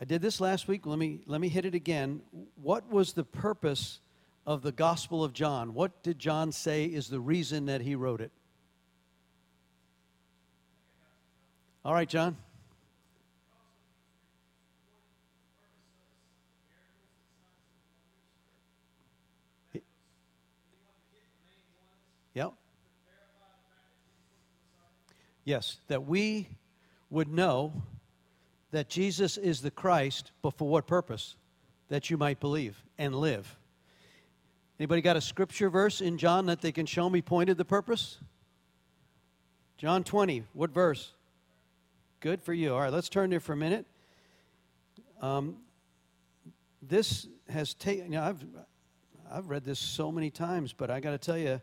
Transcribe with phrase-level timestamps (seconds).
[0.00, 0.86] I did this last week.
[0.86, 2.20] Let me, let me hit it again.
[2.54, 3.98] What was the purpose
[4.46, 5.74] of the Gospel of John?
[5.74, 8.30] What did John say is the reason that he wrote it?
[11.84, 12.36] All right, John.
[22.34, 22.52] Yep.
[25.44, 26.46] Yes, that we
[27.10, 27.72] would know
[28.70, 31.36] that Jesus is the Christ, but for what purpose?
[31.88, 33.58] That you might believe and live.
[34.78, 38.18] Anybody got a scripture verse in John that they can show me pointed the purpose?
[39.76, 41.12] John 20, what verse?
[42.20, 42.74] Good for you.
[42.74, 43.86] All right, let's turn there for a minute.
[45.20, 45.56] Um,
[46.82, 48.44] this has taken, you know, I've,
[49.30, 51.60] I've read this so many times, but I got to tell you,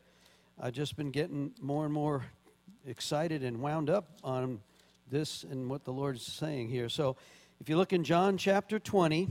[0.59, 2.25] I've just been getting more and more
[2.85, 4.59] excited and wound up on
[5.09, 6.89] this and what the Lord is saying here.
[6.89, 7.15] So
[7.61, 9.29] if you look in John chapter 20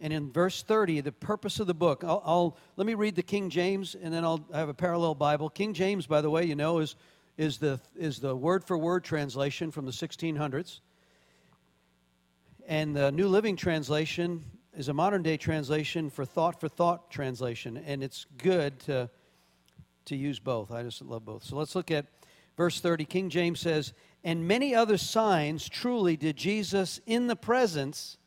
[0.00, 3.22] and in verse 30, the purpose of the book, I'll, I'll let me read the
[3.22, 5.48] King James and then I'll have a parallel Bible.
[5.48, 6.96] King James, by the way, you know, is,
[7.36, 10.80] is, the, is the word for word translation from the 1600s.
[12.66, 14.44] And the New Living Translation
[14.76, 17.76] is a modern day translation for thought for thought translation.
[17.86, 19.08] And it's good to,
[20.06, 20.72] to use both.
[20.72, 21.44] I just love both.
[21.44, 22.06] So let's look at
[22.56, 23.04] verse 30.
[23.04, 23.92] King James says,
[24.26, 28.18] and many other signs truly did Jesus in the presence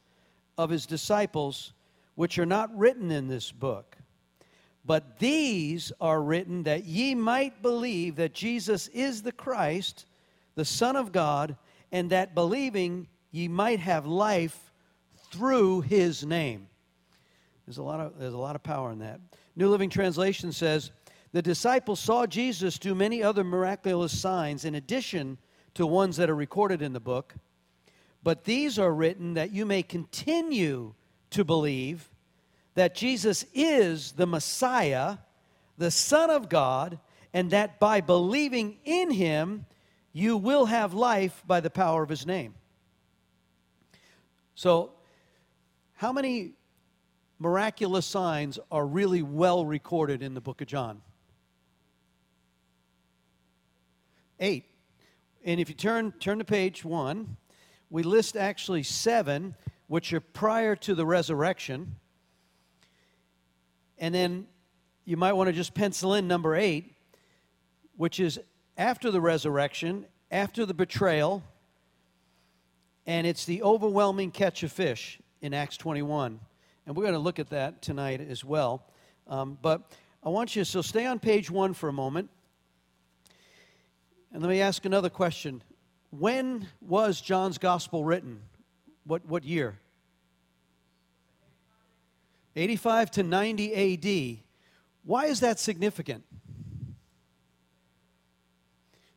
[0.57, 1.73] of his disciples,
[2.15, 3.97] which are not written in this book.
[4.85, 10.05] But these are written that ye might believe that Jesus is the Christ,
[10.55, 11.57] the Son of God,
[11.91, 14.71] and that believing ye might have life
[15.29, 16.69] through his name.
[17.67, 19.19] There's a lot of, there's a lot of power in that.
[19.57, 20.91] New Living Translation says,
[21.33, 25.37] The disciples saw Jesus do many other miraculous signs in addition
[25.75, 27.35] to ones that are recorded in the book.
[28.23, 30.93] But these are written that you may continue
[31.31, 32.09] to believe
[32.75, 35.17] that Jesus is the Messiah,
[35.77, 36.99] the Son of God,
[37.33, 39.65] and that by believing in him,
[40.13, 42.53] you will have life by the power of his name.
[44.55, 44.91] So,
[45.93, 46.53] how many
[47.37, 51.01] miraculous signs are really well recorded in the book of John?
[54.39, 54.65] Eight.
[55.43, 57.37] And if you turn, turn to page one,
[57.89, 59.55] we list actually seven,
[59.87, 61.95] which are prior to the resurrection.
[63.97, 64.47] And then
[65.05, 66.93] you might want to just pencil in number eight,
[67.97, 68.39] which is
[68.77, 71.43] after the resurrection, after the betrayal,
[73.05, 76.39] and it's the overwhelming catch of fish in Acts 21.
[76.85, 78.85] And we're going to look at that tonight as well.
[79.27, 79.91] Um, but
[80.23, 82.29] I want you so stay on page one for a moment.
[84.31, 85.63] And let me ask another question.
[86.11, 88.41] When was John's gospel written?
[89.05, 89.79] What, what year?
[92.55, 94.39] 85 to 90 AD.
[95.03, 96.23] Why is that significant?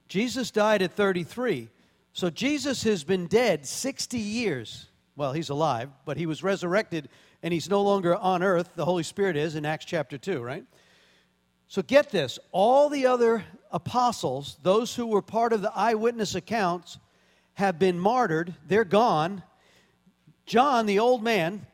[0.08, 1.68] Jesus died at 33.
[2.12, 4.88] So Jesus has been dead 60 years.
[5.16, 7.08] Well, he's alive, but he was resurrected
[7.42, 8.70] and he's no longer on earth.
[8.76, 10.64] The Holy Spirit is in Acts chapter 2, right?
[11.72, 16.98] So get this all the other apostles, those who were part of the eyewitness accounts,
[17.54, 18.54] have been martyred.
[18.68, 19.42] They're gone.
[20.44, 21.64] John, the old man,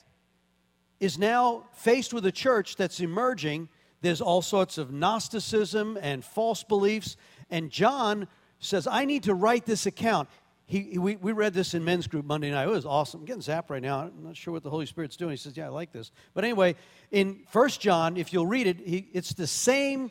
[1.00, 3.70] is now faced with a church that's emerging.
[4.00, 7.16] There's all sorts of Gnosticism and false beliefs.
[7.50, 8.28] And John
[8.60, 10.28] says, I need to write this account.
[10.68, 12.64] He, we, we read this in men's group Monday night.
[12.64, 13.20] It was awesome.
[13.20, 14.00] I'm getting zapped right now.
[14.00, 15.30] I'm not sure what the Holy Spirit's doing.
[15.30, 16.12] He says, Yeah, I like this.
[16.34, 16.76] But anyway,
[17.10, 20.10] in First John, if you'll read it, he, it's the same.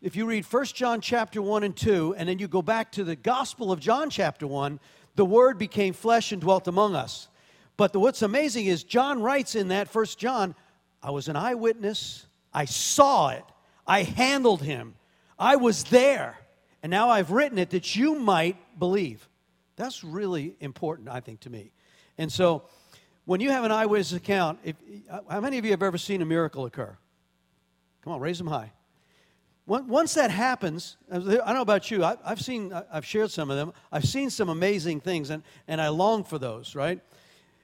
[0.00, 3.04] If you read First John chapter 1 and 2, and then you go back to
[3.04, 4.80] the Gospel of John chapter 1,
[5.16, 7.28] the Word became flesh and dwelt among us.
[7.76, 10.54] But the, what's amazing is John writes in that First John,
[11.02, 12.26] I was an eyewitness.
[12.54, 13.44] I saw it.
[13.86, 14.94] I handled him.
[15.38, 16.38] I was there.
[16.82, 19.28] And now I've written it that you might believe.
[19.80, 21.72] That's really important, I think, to me.
[22.18, 22.64] And so,
[23.24, 24.76] when you have an eyewitness account, if,
[25.30, 26.98] how many of you have ever seen a miracle occur?
[28.02, 28.72] Come on, raise them high.
[29.66, 33.72] Once that happens, I don't know about you, I've seen, I've shared some of them.
[33.90, 37.00] I've seen some amazing things, and, and I long for those, right?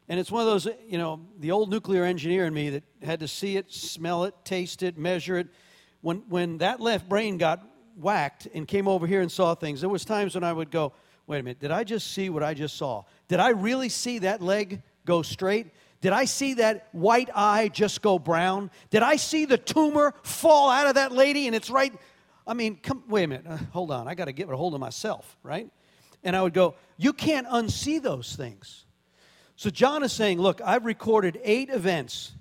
[0.09, 3.21] And it's one of those, you know, the old nuclear engineer in me that had
[3.21, 5.49] to see it, smell it, taste it, measure it.
[6.01, 7.63] When, when that left brain got
[7.95, 10.95] whacked and came over here and saw things, there was times when I would go,
[11.27, 13.05] wait a minute, did I just see what I just saw?
[13.29, 15.69] Did I really see that leg go straight?
[16.01, 18.71] Did I see that white eye just go brown?
[18.91, 21.93] Did I see the tumor fall out of that lady and it's right?
[22.47, 24.75] I mean, come, wait a minute, uh, hold on, I got to get a hold
[24.75, 25.69] of myself, right?
[26.23, 28.85] And I would go, you can't unsee those things.
[29.57, 32.33] So John is saying, Look, I've recorded eight events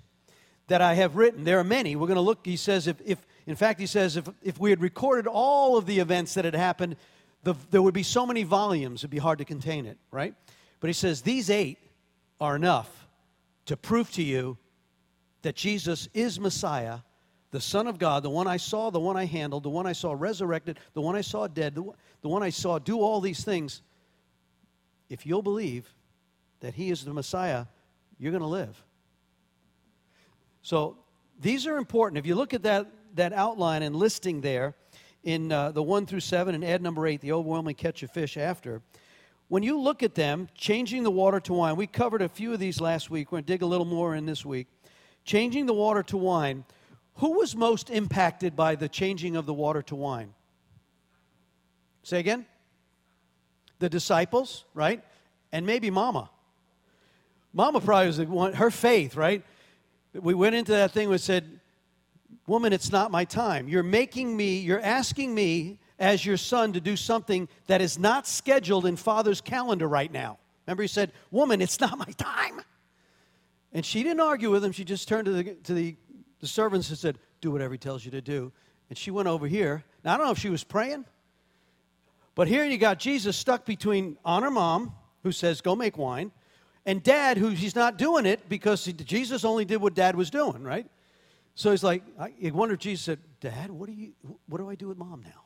[0.68, 1.44] that I have written.
[1.44, 1.96] There are many.
[1.96, 4.70] We're going to look, he says, if, if in fact, he says, if, if we
[4.70, 6.96] had recorded all of the events that had happened,
[7.46, 10.34] the, there would be so many volumes, it'd be hard to contain it, right?
[10.80, 11.78] But he says, these eight
[12.40, 13.06] are enough
[13.66, 14.58] to prove to you
[15.42, 16.98] that Jesus is Messiah,
[17.52, 19.92] the Son of God, the one I saw, the one I handled, the one I
[19.92, 21.84] saw resurrected, the one I saw dead, the,
[22.20, 23.80] the one I saw do all these things.
[25.08, 25.94] If you'll believe
[26.60, 27.66] that he is the Messiah,
[28.18, 28.82] you're going to live.
[30.62, 30.96] So
[31.40, 32.18] these are important.
[32.18, 34.74] If you look at that, that outline and listing there
[35.26, 38.36] in uh, the 1 through 7 and add number 8, the overwhelming catch of fish
[38.36, 38.80] after,
[39.48, 42.60] when you look at them, changing the water to wine, we covered a few of
[42.60, 43.30] these last week.
[43.30, 44.68] We're going to dig a little more in this week.
[45.24, 46.64] Changing the water to wine,
[47.16, 50.32] who was most impacted by the changing of the water to wine?
[52.04, 52.46] Say again?
[53.80, 55.02] The disciples, right?
[55.50, 56.30] And maybe mama.
[57.52, 59.42] Mama probably was the one, her faith, right?
[60.12, 61.60] We went into that thing and said,
[62.46, 63.68] Woman, it's not my time.
[63.68, 68.26] You're making me, you're asking me as your son to do something that is not
[68.26, 70.38] scheduled in father's calendar right now.
[70.66, 72.62] Remember, he said, Woman, it's not my time.
[73.72, 74.72] And she didn't argue with him.
[74.72, 75.96] She just turned to the, to the,
[76.40, 78.52] the servants and said, Do whatever he tells you to do.
[78.88, 79.84] And she went over here.
[80.04, 81.04] Now, I don't know if she was praying,
[82.34, 84.92] but here you got Jesus stuck between honor mom,
[85.24, 86.30] who says, Go make wine,
[86.84, 90.62] and dad, who he's not doing it because Jesus only did what dad was doing,
[90.62, 90.86] right?
[91.56, 94.12] So he's like, I wonder if Jesus said, Dad, what do, you,
[94.46, 95.44] what do I do with mom now?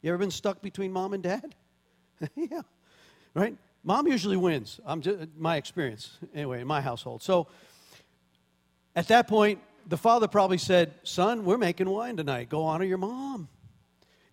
[0.00, 1.56] You ever been stuck between mom and dad?
[2.36, 2.62] yeah,
[3.34, 3.56] right?
[3.82, 4.78] Mom usually wins.
[4.86, 7.24] I'm just, my experience, anyway, in my household.
[7.24, 7.48] So
[8.94, 12.48] at that point, the father probably said, Son, we're making wine tonight.
[12.48, 13.48] Go honor your mom.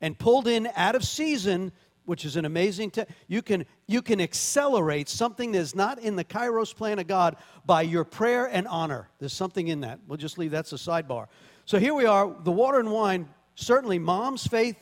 [0.02, 1.72] And pulled in out of season
[2.06, 6.24] which is an amazing te- you can you can accelerate something that's not in the
[6.24, 7.36] kairos plan of god
[7.66, 9.10] by your prayer and honor.
[9.20, 10.00] There's something in that.
[10.08, 11.28] We'll just leave that's a sidebar.
[11.66, 14.78] So here we are the water and wine certainly mom's faith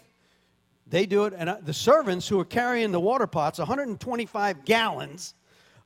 [0.87, 5.33] they do it and uh, the servants who are carrying the water pots 125 gallons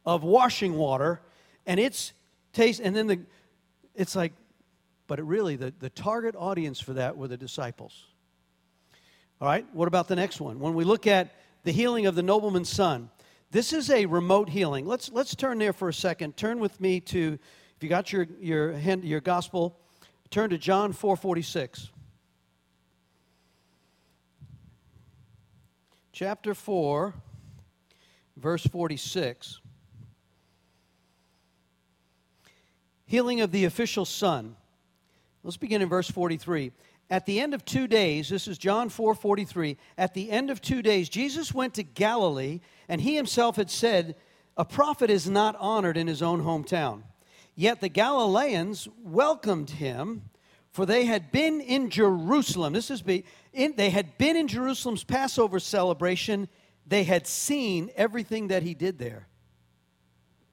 [0.05, 1.21] of washing water
[1.65, 2.13] and it's
[2.53, 3.19] taste and then the
[3.93, 4.33] it's like
[5.05, 8.05] but it really the, the target audience for that were the disciples
[9.39, 10.59] all right, what about the next one?
[10.59, 13.09] When we look at the healing of the nobleman's son,
[13.51, 14.85] this is a remote healing.
[14.85, 16.35] Let's, let's turn there for a second.
[16.35, 17.37] Turn with me to,
[17.75, 19.77] if you got your, your, hand, your gospel,
[20.31, 21.89] turn to John 4.46.
[26.11, 27.13] Chapter 4,
[28.37, 29.61] verse 46.
[33.05, 34.55] Healing of the official son.
[35.43, 36.71] Let's begin in verse 43.
[37.09, 40.61] At the end of two days, this is John 4 43, at the end of
[40.61, 42.59] two days, Jesus went to Galilee,
[42.89, 44.15] and he himself had said,
[44.57, 47.03] A prophet is not honored in his own hometown.
[47.55, 50.29] Yet the Galileans welcomed him,
[50.71, 52.73] for they had been in Jerusalem.
[52.73, 53.23] This is be,
[53.53, 56.49] in, they had been in Jerusalem's Passover celebration.
[56.85, 59.27] They had seen everything that he did there.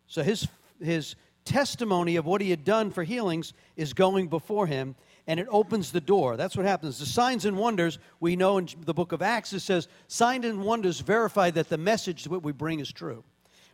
[0.06, 0.46] So his,
[0.80, 4.94] his testimony of what he had done for healings is going before him
[5.26, 6.36] and it opens the door.
[6.36, 6.98] That's what happens.
[6.98, 10.62] The signs and wonders, we know in the book of Acts, it says, signs and
[10.62, 13.24] wonders verify that the message that we bring is true.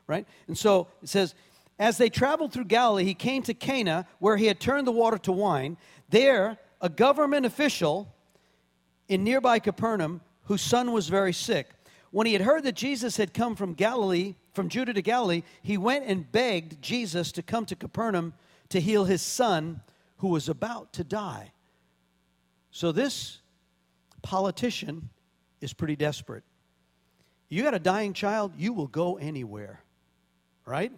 [0.06, 0.26] Right?
[0.47, 1.35] And so it says,
[1.79, 5.19] as they traveled through Galilee, he came to Cana, where he had turned the water
[5.19, 5.77] to wine.
[6.10, 8.15] There, a government official
[9.08, 11.70] in nearby Capernaum, whose son was very sick.
[12.10, 15.79] When he had heard that Jesus had come from Galilee, from Judah to Galilee, he
[15.79, 18.34] went and begged Jesus to come to Capernaum
[18.69, 19.81] to heal his son
[20.20, 21.53] who was about to die.
[22.70, 23.41] So this
[24.22, 25.08] politician
[25.60, 26.44] is pretty desperate.
[27.48, 29.82] You got a dying child, you will go anywhere,
[30.65, 30.93] right?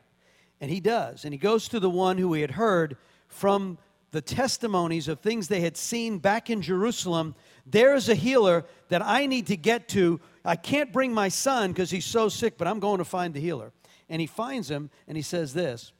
[0.61, 1.25] And he does.
[1.25, 2.97] And he goes to the one who he had heard
[3.29, 3.79] from
[4.11, 7.35] the testimonies of things they had seen back in Jerusalem.
[7.64, 10.21] There is a healer that I need to get to.
[10.45, 13.41] I can't bring my son because he's so sick, but I'm going to find the
[13.41, 13.73] healer.
[14.09, 15.93] And he finds him and he says this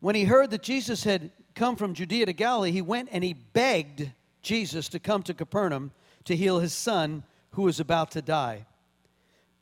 [0.00, 3.34] when he heard that Jesus had come from Judea to Galilee, he went and he
[3.34, 4.10] begged
[4.42, 5.90] Jesus to come to Capernaum
[6.24, 8.66] to heal his son who was about to die.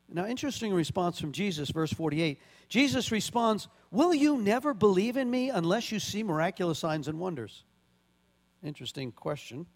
[0.09, 2.39] Now, interesting response from Jesus, verse 48.
[2.69, 7.65] Jesus responds, Will you never believe in me unless you see miraculous signs and wonders?
[8.63, 9.67] Interesting question.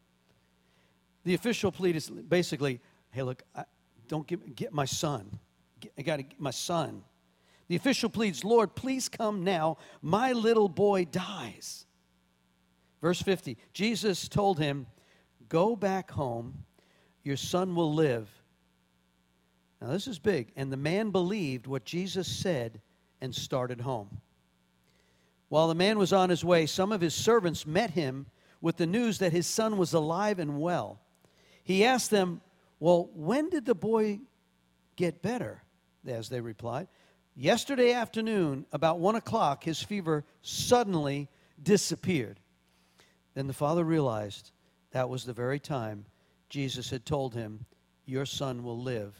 [1.24, 3.64] The official plea is basically, Hey, look, I,
[4.08, 5.38] don't give, get my son.
[5.80, 7.02] Get, I got to get my son.
[7.70, 9.78] The official pleads, Lord, please come now.
[10.02, 11.86] My little boy dies.
[13.00, 14.88] Verse 50 Jesus told him,
[15.48, 16.64] Go back home.
[17.22, 18.28] Your son will live.
[19.80, 20.50] Now, this is big.
[20.56, 22.80] And the man believed what Jesus said,
[23.20, 24.20] and started home.
[25.48, 28.26] While the man was on his way, some of his servants met him
[28.60, 30.98] with the news that his son was alive and well.
[31.62, 32.40] He asked them,
[32.80, 34.18] Well, when did the boy
[34.96, 35.62] get better?
[36.04, 36.88] As they replied,
[37.40, 41.26] Yesterday afternoon, about one o'clock, his fever suddenly
[41.62, 42.38] disappeared.
[43.32, 44.50] Then the father realized
[44.90, 46.04] that was the very time
[46.50, 47.64] Jesus had told him,
[48.04, 49.14] Your son will live.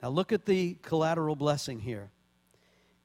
[0.00, 2.12] Now look at the collateral blessing here.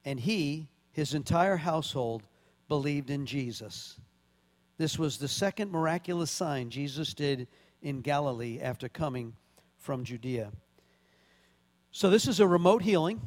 [0.04, 2.22] And he, his entire household,
[2.68, 3.98] believed in Jesus.
[4.78, 7.48] This was the second miraculous sign Jesus did
[7.82, 9.34] in Galilee after coming
[9.76, 10.52] from Judea.
[11.90, 13.20] So this is a remote healing.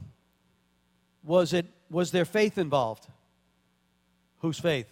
[1.28, 3.06] Was it was there faith involved?
[4.40, 4.88] Whose faith?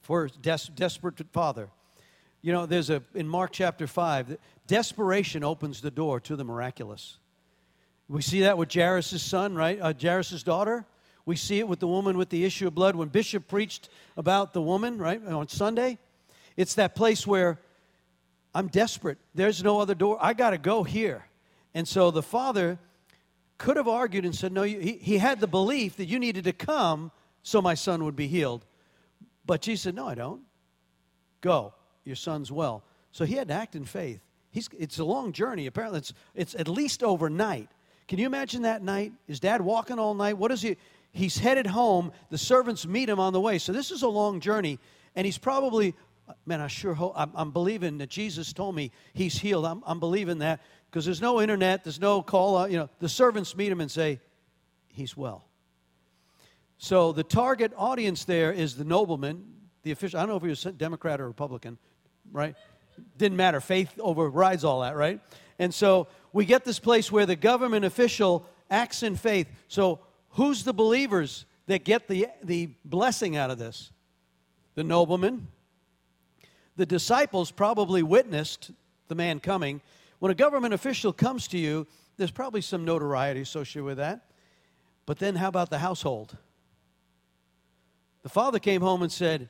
[0.00, 1.68] For des- desperate father.
[2.40, 7.18] You know, there's a in Mark chapter 5, desperation opens the door to the miraculous.
[8.08, 9.78] We see that with Jairus' son, right?
[9.80, 10.86] Uh, Jairus' daughter.
[11.24, 12.96] We see it with the woman with the issue of blood.
[12.96, 15.98] When Bishop preached about the woman, right, on Sunday,
[16.56, 17.60] it's that place where
[18.54, 19.18] I'm desperate.
[19.34, 20.18] There's no other door.
[20.20, 21.26] I got to go here.
[21.74, 22.78] And so the father
[23.58, 26.52] could have argued and said, No, he, he had the belief that you needed to
[26.52, 27.10] come
[27.42, 28.64] so my son would be healed.
[29.44, 30.42] But Jesus said, No, I don't.
[31.40, 31.74] Go.
[32.04, 32.84] Your son's well.
[33.12, 34.20] So he had to act in faith.
[34.50, 35.66] He's, it's a long journey.
[35.66, 37.68] Apparently, it's, it's at least overnight.
[38.08, 39.12] Can you imagine that night?
[39.28, 40.36] Is dad walking all night?
[40.36, 40.76] What is he?
[41.12, 42.12] He's headed home.
[42.30, 43.58] The servants meet him on the way.
[43.58, 44.78] So this is a long journey.
[45.14, 45.94] And he's probably,
[46.46, 49.64] man, I sure hope, I'm, I'm believing that Jesus told me he's healed.
[49.64, 50.60] I'm, I'm believing that
[50.92, 52.54] because there's no internet, there's no call.
[52.58, 54.20] Uh, you know, the servants meet him and say,
[54.92, 55.46] he's well.
[56.76, 59.42] So the target audience there is the nobleman,
[59.84, 60.18] the official.
[60.18, 61.78] I don't know if he was Democrat or Republican,
[62.30, 62.54] right?
[63.16, 63.58] Didn't matter.
[63.62, 65.18] Faith overrides all that, right?
[65.58, 69.48] And so we get this place where the government official acts in faith.
[69.68, 73.92] So who's the believers that get the, the blessing out of this?
[74.74, 75.48] The nobleman.
[76.76, 78.72] The disciples probably witnessed
[79.08, 79.80] the man coming.
[80.22, 84.30] When a government official comes to you, there's probably some notoriety associated with that.
[85.04, 86.36] But then how about the household?
[88.22, 89.48] The father came home and said,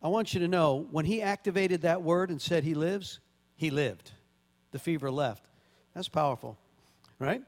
[0.00, 3.18] I want you to know when he activated that word and said he lives,
[3.56, 4.12] he lived.
[4.70, 5.48] The fever left.
[5.96, 6.58] That's powerful,
[7.18, 7.42] right?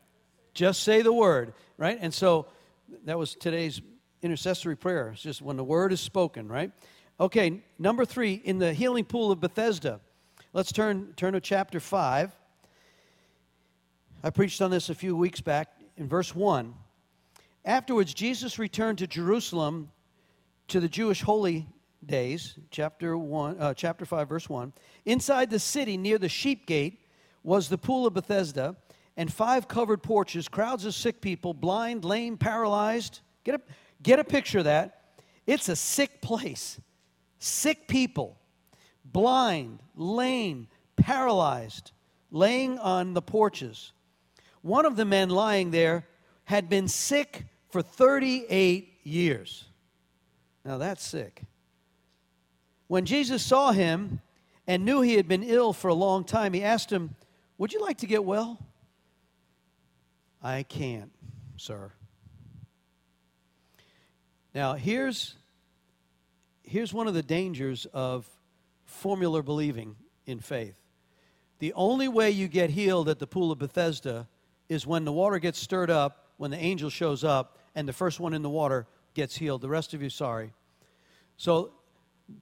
[0.53, 1.99] Just say the word, right?
[2.01, 2.47] And so
[3.05, 3.81] that was today's
[4.23, 5.11] intercessory prayer.
[5.11, 6.73] It's just when the word is spoken, right?
[7.21, 10.01] Okay, number three, in the healing pool of Bethesda.
[10.53, 12.35] Let's turn, turn to chapter 5.
[14.23, 16.75] I preached on this a few weeks back in verse 1.
[17.65, 19.91] Afterwards, Jesus returned to Jerusalem
[20.69, 21.67] to the Jewish holy
[22.05, 24.73] days, chapter one, uh, chapter five, verse one.
[25.05, 27.01] Inside the city, near the sheep gate,
[27.43, 28.77] was the pool of Bethesda,
[29.17, 33.21] and five covered porches, crowds of sick people, blind, lame, paralyzed.
[33.45, 33.61] Get a
[34.03, 35.03] get a picture of that.
[35.47, 36.81] It's a sick place.
[37.39, 38.39] Sick people,
[39.05, 41.93] blind, lame, paralyzed,
[42.31, 43.93] laying on the porches.
[44.67, 46.09] One of the men lying there
[46.43, 49.65] had been sick for 38 years.
[50.65, 51.43] Now that's sick.
[52.89, 54.21] When Jesus saw him
[54.67, 57.15] and knew he had been ill for a long time, he asked him,
[57.59, 58.59] Would you like to get well?
[60.43, 61.13] I can't,
[61.57, 61.93] sir.
[64.53, 65.37] Now, here's,
[66.65, 68.29] here's one of the dangers of
[68.85, 69.95] formula believing
[70.27, 70.75] in faith.
[71.61, 74.27] The only way you get healed at the pool of Bethesda
[74.69, 78.21] is when the water gets stirred up, when the angel shows up, and the first
[78.21, 79.63] one in the water gets healed.
[79.63, 80.53] The rest of you, sorry.
[81.37, 81.73] So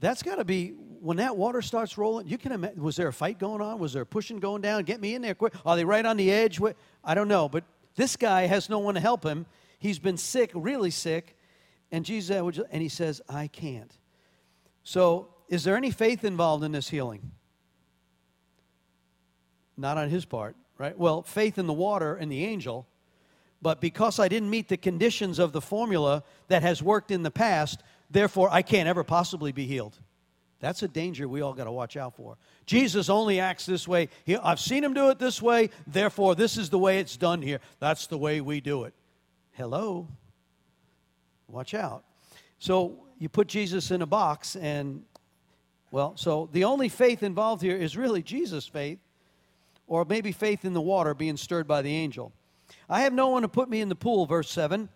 [0.00, 0.68] that's got to be
[1.00, 2.28] when that water starts rolling.
[2.28, 2.82] You can imagine.
[2.82, 3.78] Was there a fight going on?
[3.78, 4.84] Was there pushing going down?
[4.84, 5.54] Get me in there quick.
[5.66, 6.60] Are they right on the edge?
[7.04, 7.48] I don't know.
[7.48, 7.64] But
[7.96, 9.46] this guy has no one to help him.
[9.78, 11.36] He's been sick, really sick,
[11.92, 13.92] and Jesus and he says, "I can't."
[14.82, 17.32] So, is there any faith involved in this healing?
[19.76, 20.98] Not on his part, right?
[20.98, 22.86] Well, faith in the water and the angel
[23.64, 27.30] but because I didn't meet the conditions of the formula that has worked in the
[27.30, 29.98] past, therefore I can't ever possibly be healed.
[30.60, 32.36] That's a danger we all got to watch out for.
[32.66, 34.10] Jesus only acts this way.
[34.26, 37.40] He, I've seen him do it this way, therefore, this is the way it's done
[37.40, 37.58] here.
[37.80, 38.92] That's the way we do it.
[39.52, 40.08] Hello?
[41.48, 42.04] Watch out.
[42.58, 45.04] So you put Jesus in a box, and,
[45.90, 48.98] well, so the only faith involved here is really Jesus' faith,
[49.86, 52.32] or maybe faith in the water being stirred by the angel.
[52.88, 54.88] I have no one to put me in the pool, verse 7.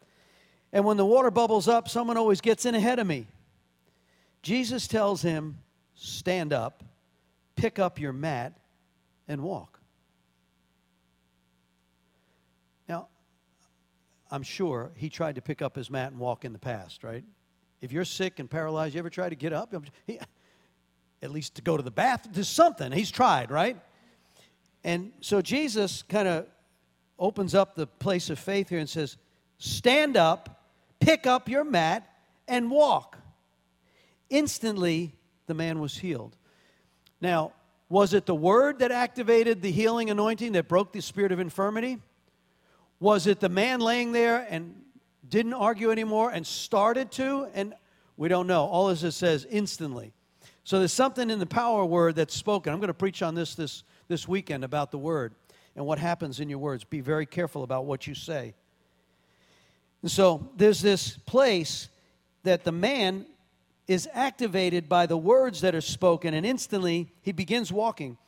[0.73, 3.27] And when the water bubbles up, someone always gets in ahead of me.
[4.43, 5.59] Jesus tells him,
[5.95, 6.85] Stand up,
[7.57, 8.53] pick up your mat,
[9.27, 9.81] and walk.
[12.89, 13.09] Now,
[14.31, 17.25] I'm sure he tried to pick up his mat and walk in the past, right?
[17.81, 19.75] If you're sick and paralyzed, you ever try to get up?
[20.07, 20.21] He,
[21.21, 22.93] at least to go to the bath, to something.
[22.93, 23.77] He's tried, right?
[24.85, 26.47] And so Jesus kind of
[27.19, 29.17] opens up the place of faith here and says,
[29.59, 30.65] Stand up,
[31.01, 32.09] pick up your mat,
[32.47, 33.19] and walk.
[34.31, 35.15] Instantly,
[35.47, 36.37] the man was healed.
[37.21, 37.53] Now,
[37.89, 41.99] was it the word that activated the healing anointing that broke the spirit of infirmity?
[43.01, 44.75] Was it the man laying there and
[45.29, 47.49] didn't argue anymore and started to?
[47.55, 47.75] And
[48.17, 48.67] we don't know.
[48.67, 50.13] All it says instantly.
[50.65, 52.73] So there's something in the power word that's spoken.
[52.73, 55.35] I'm going to preach on this this, this weekend about the word
[55.77, 56.83] and what happens in your words.
[56.83, 58.55] Be very careful about what you say.
[60.03, 61.89] And so there's this place
[62.43, 63.27] that the man
[63.87, 68.19] is activated by the words that are spoken, and instantly he begins walking.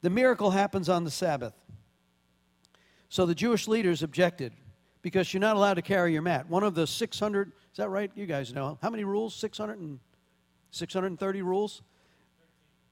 [0.00, 1.54] The miracle happens on the Sabbath.
[3.08, 4.52] So the Jewish leaders objected
[5.02, 6.48] because you're not allowed to carry your mat.
[6.48, 8.10] One of the 600, is that right?
[8.14, 8.78] You guys know.
[8.80, 9.34] How many rules?
[9.34, 9.98] 600 and,
[10.70, 11.82] 630 rules?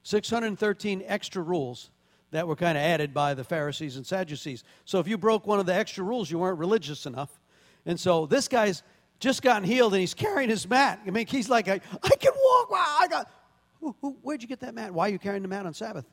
[0.03, 1.89] 613 extra rules
[2.31, 4.63] that were kind of added by the Pharisees and Sadducees.
[4.85, 7.39] So if you broke one of the extra rules, you weren't religious enough.
[7.85, 8.83] And so this guy's
[9.19, 11.01] just gotten healed and he's carrying his mat.
[11.05, 12.71] I mean, he's like, I, can walk.
[12.71, 13.31] Wow, I got.
[13.79, 14.93] Who, who, where'd you get that mat?
[14.93, 16.05] Why are you carrying the mat on Sabbath?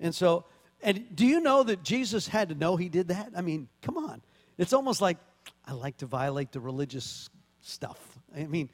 [0.00, 0.44] And so
[0.82, 3.32] and do you know that Jesus had to know he did that?
[3.36, 4.22] I mean, come on.
[4.56, 5.18] It's almost like
[5.66, 7.28] I like to violate the religious
[7.60, 7.98] stuff.
[8.36, 8.68] I mean,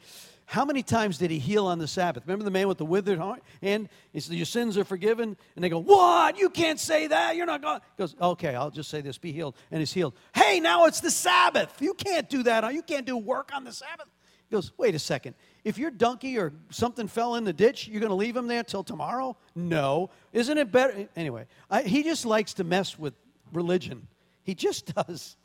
[0.55, 2.23] how many times did he heal on the Sabbath?
[2.27, 3.21] Remember the man with the withered
[3.61, 3.89] hand?
[4.13, 5.37] He said, Your sins are forgiven.
[5.57, 6.39] And they go, What?
[6.39, 7.35] You can't say that.
[7.35, 7.83] You're not God.
[7.97, 9.57] He goes, Okay, I'll just say this be healed.
[9.73, 10.15] And he's healed.
[10.33, 11.83] Hey, now it's the Sabbath.
[11.83, 12.73] You can't do that.
[12.73, 14.07] You can't do work on the Sabbath.
[14.49, 15.35] He goes, Wait a second.
[15.65, 18.63] If your donkey or something fell in the ditch, you're going to leave him there
[18.63, 19.37] till tomorrow?
[19.57, 20.11] No.
[20.33, 21.09] Isn't it better?
[21.17, 23.15] Anyway, I, he just likes to mess with
[23.53, 24.07] religion.
[24.45, 25.37] He just does.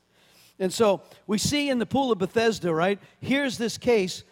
[0.60, 3.00] And so we see in the pool of Bethesda, right?
[3.22, 4.24] Here's this case.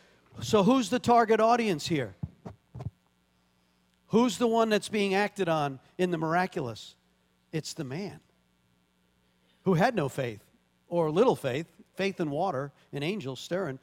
[0.42, 2.16] So who's the target audience here?
[4.08, 6.96] Who's the one that's being acted on in the miraculous?
[7.52, 8.20] It's the man
[9.64, 10.44] who had no faith
[10.88, 13.80] or little faith, faith in water, an angels stirring.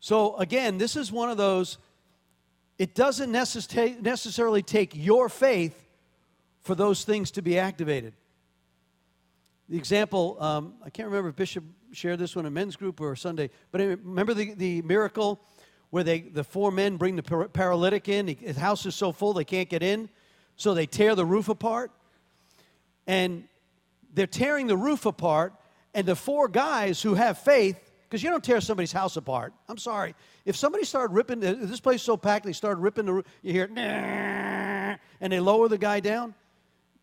[0.00, 1.76] So, again, this is one of those,
[2.78, 5.84] it doesn't necessarily take your faith
[6.60, 8.14] for those things to be activated.
[9.68, 13.14] The example, um, I can't remember if Bishop shared this one in men's group or
[13.16, 15.40] Sunday, but remember the, the miracle
[15.90, 18.26] where they, the four men bring the paralytic in?
[18.26, 20.08] The house is so full they can't get in,
[20.56, 21.90] so they tear the roof apart.
[23.06, 23.44] And
[24.12, 25.54] they're tearing the roof apart,
[25.94, 27.78] and the four guys who have faith
[28.12, 29.54] because you don't tear somebody's house apart.
[29.70, 30.14] I'm sorry.
[30.44, 33.70] If somebody started ripping, this place so packed, they started ripping the roof, you hear,
[33.74, 36.34] and they lower the guy down,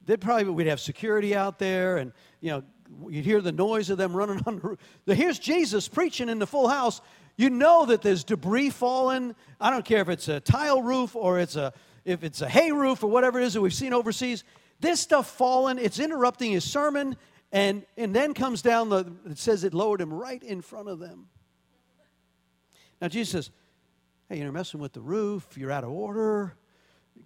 [0.10, 2.64] they'd probably, we'd have security out there, and, you know,
[3.10, 4.80] you'd hear the noise of them running on the roof.
[5.06, 7.00] Here's Jesus preaching in the full house.
[7.38, 9.36] You know that there's debris falling.
[9.62, 11.74] I don't care if it's a tile roof or it's a,
[12.06, 14.44] if it's a hay roof or whatever it is that we've seen overseas.
[14.80, 17.16] This stuff falling, it's interrupting his sermon.
[17.52, 20.98] And, and then comes down, the, it says it lowered him right in front of
[20.98, 21.28] them.
[23.00, 23.52] Now, Jesus says,
[24.28, 26.56] hey, you're messing with the roof, you're out of order,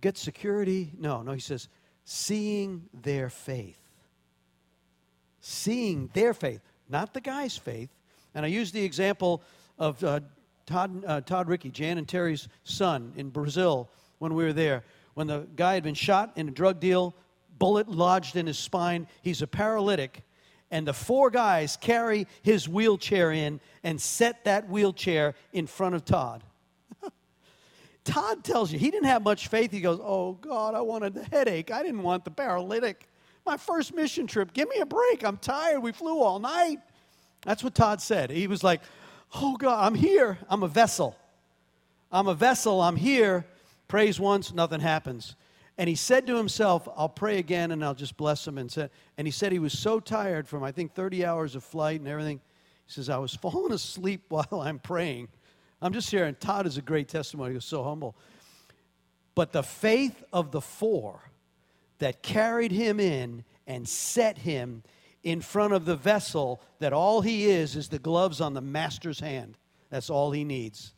[0.02, 0.92] get security.
[0.98, 1.70] No, no, he says,
[2.06, 3.80] seeing their faith.
[5.40, 7.90] Seeing their faith, not the guy's faith.
[8.36, 9.42] And I use the example
[9.78, 10.22] of uh,
[10.66, 13.90] Todd, uh, Todd Rickey, Jan and Terry's son in Brazil
[14.20, 14.84] when we were there.
[15.14, 17.14] When the guy had been shot in a drug deal,
[17.60, 19.08] bullet lodged in his spine.
[19.22, 20.24] He's a paralytic.
[20.72, 26.04] And the four guys carry his wheelchair in and set that wheelchair in front of
[26.04, 26.44] Todd.
[28.04, 29.72] Todd tells you he didn't have much faith.
[29.72, 31.72] He goes, Oh, God, I wanted the headache.
[31.72, 33.08] I didn't want the paralytic.
[33.46, 35.24] My first mission trip, give me a break.
[35.24, 35.82] I'm tired.
[35.82, 36.80] We flew all night.
[37.42, 38.30] That's what Todd said.
[38.30, 38.82] He was like,
[39.36, 40.38] Oh, God, I'm here.
[40.50, 41.16] I'm a vessel.
[42.12, 42.82] I'm a vessel.
[42.82, 43.46] I'm here.
[43.88, 45.36] Praise once, nothing happens.
[45.78, 48.58] And he said to himself, I'll pray again and I'll just bless him.
[48.58, 51.64] And, said, and he said he was so tired from, I think, 30 hours of
[51.64, 52.40] flight and everything.
[52.86, 55.30] He says, I was falling asleep while I'm praying.
[55.84, 56.36] I'm just sharing.
[56.36, 57.52] Todd is a great testimony.
[57.52, 58.16] He was so humble.
[59.36, 61.30] But the faith of the four
[62.00, 64.84] that carried him in and set him
[65.24, 69.20] in front of the vessel that all he is is the gloves on the master's
[69.20, 69.58] hand.
[69.90, 70.94] That's all he needs.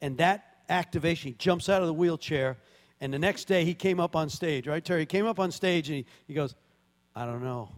[0.00, 2.58] And that activation, he jumps out of the wheelchair
[3.00, 5.00] and the next day he came up on stage, right, Terry?
[5.00, 6.54] He came up on stage and he, he goes,
[7.14, 7.70] I don't know.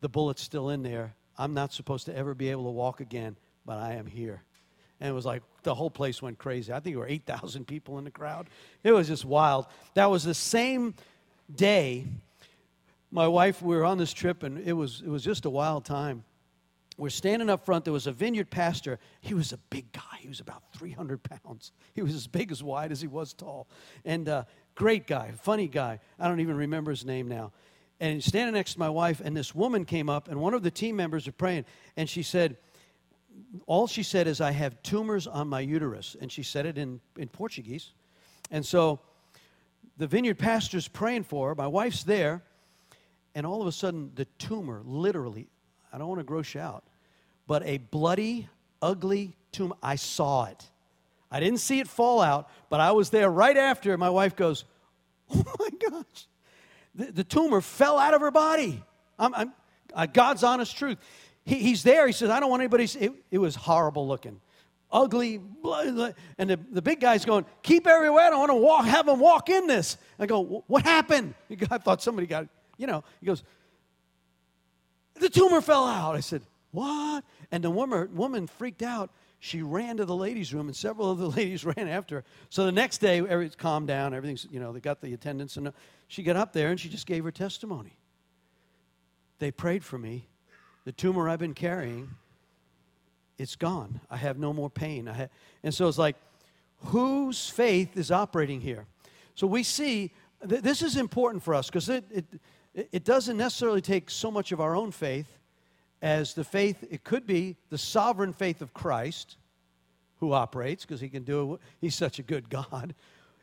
[0.00, 1.14] The bullet's still in there.
[1.36, 4.42] I'm not supposed to ever be able to walk again, but I am here.
[5.00, 6.72] And it was like the whole place went crazy.
[6.72, 8.48] I think there were 8,000 people in the crowd.
[8.82, 9.66] It was just wild.
[9.94, 10.94] That was the same
[11.54, 12.06] day.
[13.10, 15.84] My wife, we were on this trip, and it was, it was just a wild
[15.84, 16.24] time.
[16.98, 17.84] we're standing up front.
[17.84, 18.98] There was a vineyard pastor.
[19.20, 20.18] He was a big guy.
[20.18, 21.72] He was about 300 pounds.
[21.94, 23.68] He was as big as wide as he was tall.
[24.04, 26.00] And uh, great guy, funny guy.
[26.18, 27.52] I don't even remember his name now.
[28.00, 30.70] And standing next to my wife, and this woman came up, and one of the
[30.70, 31.64] team members are praying,
[31.96, 32.56] and she said,
[33.66, 36.16] all she said is, I have tumors on my uterus.
[36.20, 37.92] And she said it in, in Portuguese.
[38.50, 39.00] And so
[39.96, 41.54] the vineyard pastor's praying for her.
[41.54, 42.42] My wife's there.
[43.34, 45.48] And all of a sudden, the tumor literally,
[45.92, 46.84] I don't want to gross you out,
[47.46, 48.48] but a bloody,
[48.82, 49.76] ugly tumor.
[49.82, 50.64] I saw it.
[51.30, 53.96] I didn't see it fall out, but I was there right after.
[53.98, 54.64] My wife goes,
[55.30, 56.26] Oh my gosh.
[56.94, 58.82] The, the tumor fell out of her body.
[59.18, 59.52] I'm, I'm,
[59.94, 60.98] uh, God's honest truth.
[61.48, 62.06] He, he's there.
[62.06, 62.84] He says, I don't want anybody.
[62.84, 64.38] It, it was horrible looking,
[64.92, 68.26] ugly, blood, and the, the big guy's going, keep everywhere.
[68.26, 69.96] I don't want to walk, have him walk in this.
[70.18, 71.32] I go, what happened?
[71.70, 73.02] I thought somebody got, you know.
[73.20, 73.44] He goes,
[75.14, 76.14] the tumor fell out.
[76.14, 77.24] I said, what?
[77.50, 79.10] And the woman, woman freaked out.
[79.40, 82.24] She ran to the ladies' room, and several of the ladies ran after her.
[82.50, 84.12] So the next day, everything's calmed down.
[84.12, 85.72] Everything's, you know, they got the attendance, and uh,
[86.08, 87.96] she got up there and she just gave her testimony.
[89.38, 90.28] They prayed for me
[90.88, 92.08] the tumor I've been carrying,
[93.36, 94.00] it's gone.
[94.10, 95.06] I have no more pain.
[95.62, 96.16] And so it's like,
[96.78, 98.86] whose faith is operating here?
[99.34, 100.12] So we see
[100.48, 102.24] th- this is important for us because it, it,
[102.90, 105.26] it doesn't necessarily take so much of our own faith
[106.00, 109.36] as the faith, it could be the sovereign faith of Christ
[110.20, 111.60] who operates because he can do it.
[111.82, 112.94] He's such a good God.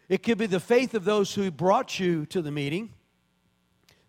[0.10, 2.90] It could be the faith of those who brought you to the meeting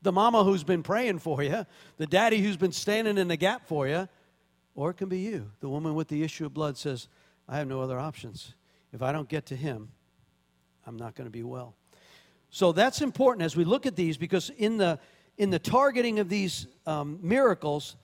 [0.07, 1.67] the mama who's been praying for you,
[1.97, 4.09] the daddy who's been standing in the gap for you,
[4.77, 5.51] or it can be you.
[5.61, 7.09] The woman with the issue of blood says,
[7.49, 8.55] I have no other options.
[8.93, 9.89] If I don't get to him,
[10.87, 11.75] I'm not going to be well.
[12.51, 14.99] So that's important as we look at these because in the
[15.39, 17.97] in the targeting of these um, miracles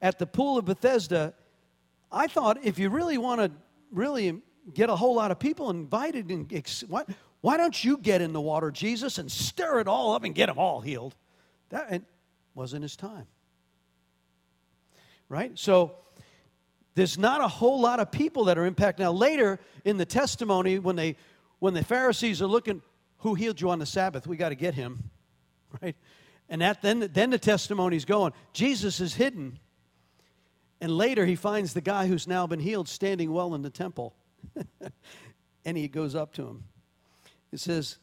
[0.00, 1.34] at the pool of Bethesda,
[2.12, 3.50] I thought if you really want to
[3.90, 4.40] really
[4.72, 7.02] get a whole lot of people invited, and ex- why,
[7.40, 10.46] why don't you get in the water, Jesus, and stir it all up and get
[10.46, 11.16] them all healed?
[11.70, 12.02] That
[12.54, 13.26] wasn't his time.
[15.28, 15.58] Right?
[15.58, 15.96] So
[16.94, 19.04] there's not a whole lot of people that are impacted.
[19.04, 21.16] Now, later in the testimony, when they
[21.58, 22.82] when the Pharisees are looking,
[23.18, 24.26] who healed you on the Sabbath?
[24.26, 25.10] We got to get him.
[25.82, 25.96] Right?
[26.48, 28.32] And that then, then the testimony's going.
[28.52, 29.58] Jesus is hidden.
[30.80, 34.14] And later he finds the guy who's now been healed standing well in the temple.
[35.64, 36.64] and he goes up to him.
[37.52, 37.98] It says,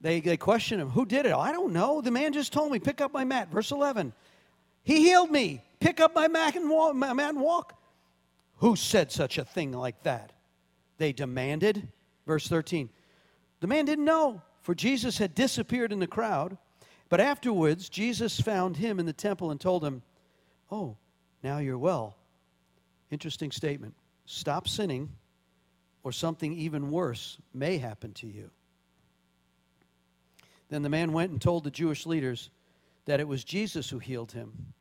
[0.00, 1.30] they, they question him, Who did it?
[1.30, 2.00] Oh, I don't know.
[2.00, 3.50] The man just told me, Pick up my mat.
[3.50, 4.12] Verse 11.
[4.82, 5.62] He healed me.
[5.80, 6.94] Pick up my mat and walk.
[6.94, 7.74] My mat and walk.
[8.58, 10.32] Who said such a thing like that?
[10.98, 11.88] They demanded.
[12.26, 12.88] Verse 13.
[13.60, 16.58] The man didn't know, for Jesus had disappeared in the crowd.
[17.08, 20.02] But afterwards, Jesus found him in the temple and told him,
[20.70, 20.96] Oh,
[21.42, 22.16] now you're well.
[23.10, 23.94] Interesting statement.
[24.26, 25.08] Stop sinning,
[26.02, 28.50] or something even worse may happen to you.
[30.68, 32.50] Then the man went and told the Jewish leaders
[33.06, 34.74] that it was Jesus who healed him.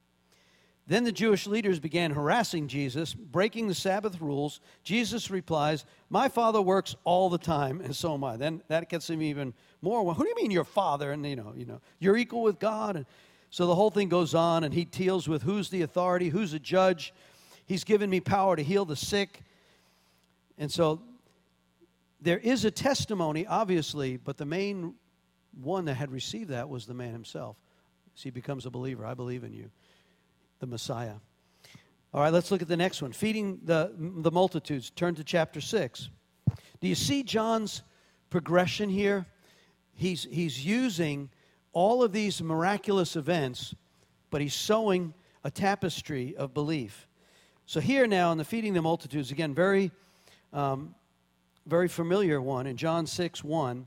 [0.87, 4.61] Then the Jewish leaders began harassing Jesus, breaking the Sabbath rules.
[4.83, 8.37] Jesus replies, My father works all the time, and so am I.
[8.37, 10.03] Then that gets him even more.
[10.03, 11.11] Well, who do you mean your father?
[11.11, 12.95] And you know, you know, you're equal with God.
[12.95, 13.05] And
[13.49, 16.59] so the whole thing goes on, and he deals with who's the authority, who's the
[16.59, 17.13] judge.
[17.65, 19.41] He's given me power to heal the sick.
[20.57, 21.01] And so
[22.21, 24.93] there is a testimony, obviously, but the main
[25.61, 27.57] one that had received that was the man himself.
[28.15, 29.69] As he becomes a believer, I believe in you,
[30.59, 31.15] the Messiah.
[32.13, 33.11] All right, let's look at the next one.
[33.11, 34.89] Feeding the, the multitudes.
[34.91, 36.09] Turn to chapter 6.
[36.79, 37.83] Do you see John's
[38.29, 39.25] progression here?
[39.93, 41.29] He's, he's using
[41.73, 43.75] all of these miraculous events,
[44.29, 47.07] but he's sewing a tapestry of belief.
[47.65, 49.91] So here now in the feeding the multitudes, again, very,
[50.53, 50.95] um,
[51.65, 53.85] very familiar one in John 6 1.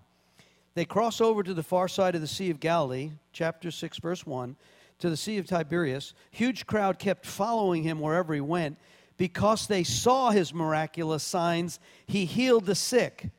[0.75, 4.25] They cross over to the far side of the Sea of Galilee, chapter 6, verse
[4.25, 4.57] 1,
[5.01, 6.15] to the Sea of Tiberias.
[6.31, 8.79] Huge crowd kept following him wherever he went
[9.17, 11.81] because they saw his miraculous signs.
[12.07, 13.31] He healed the sick.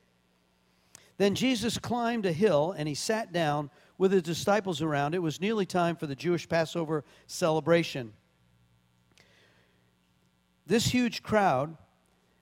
[1.18, 5.16] Then Jesus climbed a hill and he sat down with his disciples around.
[5.16, 8.14] It was nearly time for the Jewish Passover celebration.
[10.66, 11.78] This huge crowd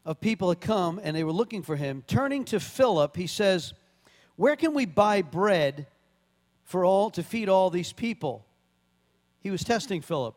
[0.06, 2.04] of people had come and they were looking for him.
[2.08, 3.74] Turning to Philip, he says,
[4.40, 5.86] where can we buy bread
[6.64, 8.46] for all to feed all these people?
[9.42, 10.34] He was testing Philip.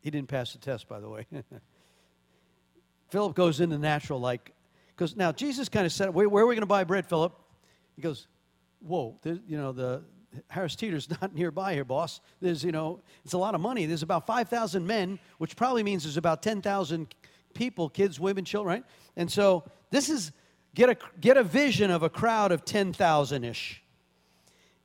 [0.00, 1.26] He didn't pass the test, by the way.
[3.10, 4.54] Philip goes into natural, like,
[4.96, 7.38] because now Jesus kind of said, where, where, are we going to buy bread, Philip?
[7.94, 8.26] He goes,
[8.80, 10.02] whoa, you know, the,
[10.48, 12.22] Harris Teeter's not nearby here, boss.
[12.40, 13.84] There's, you know, it's a lot of money.
[13.84, 17.14] There's about 5,000 men, which probably means there's about 10,000
[17.52, 18.84] people, kids, women, children, right?
[19.14, 20.32] And so this is,
[20.74, 23.82] get a, get a vision of a crowd of 10,000 ish.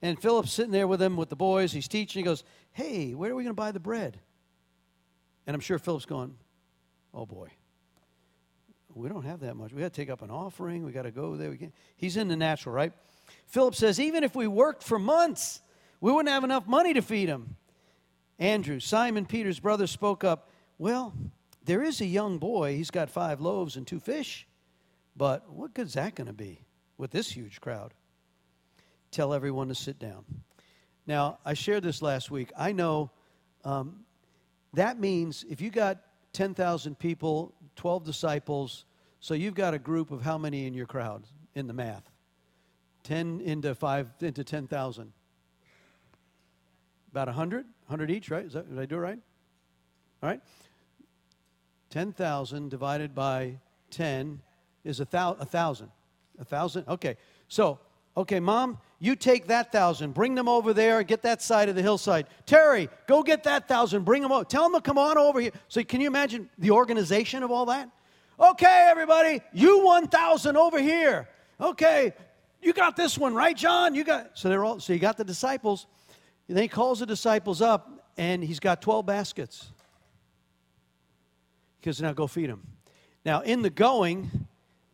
[0.02, 1.72] And Philip's sitting there with them, with the boys.
[1.72, 2.22] He's teaching.
[2.22, 4.20] He goes, Hey, where are we going to buy the bread?
[5.46, 6.36] And I'm sure Philip's going,
[7.14, 7.50] Oh boy,
[8.94, 9.74] we don't have that much.
[9.74, 10.86] We got to take up an offering.
[10.86, 11.58] We got to go there.
[11.98, 12.94] He's in the natural, right?
[13.48, 15.62] Philip says, Even if we worked for months,
[16.00, 17.56] we wouldn't have enough money to feed him.
[18.38, 21.14] Andrew, Simon Peter's brother, spoke up, Well,
[21.66, 22.76] there is a young boy.
[22.76, 24.48] He's got five loaves and two fish.
[25.16, 26.66] But what good's that going to be
[26.98, 27.94] with this huge crowd?
[29.12, 30.26] Tell everyone to sit down.
[31.08, 32.52] Now, I shared this last week.
[32.58, 33.12] I know
[33.66, 34.06] um,
[34.74, 36.00] that means if you got
[36.34, 38.86] 10,000 people, 12 disciples,
[39.20, 41.24] so you've got a group of how many in your crowd
[41.56, 42.10] in the math?
[43.04, 45.12] 10 into 5 into 10,000.
[47.12, 47.66] About 100?
[47.88, 48.46] 100 each, right?
[48.46, 49.20] Is that, did I do it right?
[50.22, 50.42] All right.
[51.90, 54.42] 10,000 divided by 10
[54.84, 55.90] is a, thou- a thousand.
[56.40, 56.88] A thousand?
[56.88, 57.18] Okay.
[57.48, 57.80] So,
[58.16, 61.82] okay, mom, you take that thousand, bring them over there, get that side of the
[61.82, 62.28] hillside.
[62.46, 64.46] Terry, go get that thousand, bring them over.
[64.46, 65.52] Tell them to come on over here.
[65.68, 67.90] So, can you imagine the organization of all that?
[68.40, 71.28] Okay, everybody, you 1,000 over here.
[71.60, 72.14] Okay,
[72.62, 73.96] you got this one, right, John?
[73.96, 75.88] You got so they're all so you got the disciples.
[76.48, 79.72] And then he calls the disciples up and he's got 12 baskets.
[81.80, 82.66] Because now go feed them.
[83.24, 84.48] Now, in the going,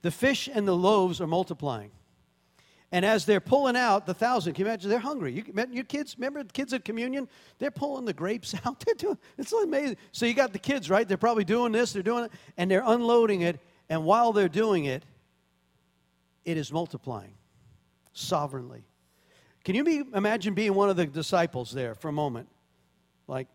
[0.06, 1.90] the fish and the loaves are multiplying.
[2.92, 4.88] And as they're pulling out the thousand, can you imagine?
[4.92, 5.34] They're hungry.
[5.34, 7.28] You, your kids, remember the kids at communion?
[7.58, 8.80] They're pulling the grapes out.
[8.86, 9.98] They're doing, it's amazing.
[10.12, 11.08] So you got the kids, right?
[11.08, 13.60] They're probably doing this, they're doing it, and they're unloading it.
[13.90, 15.04] And while they're doing it,
[16.46, 17.34] it is multiplying
[18.14, 18.86] sovereignly.
[19.64, 22.48] Can you be, imagine being one of the disciples there for a moment?
[23.28, 23.48] Like,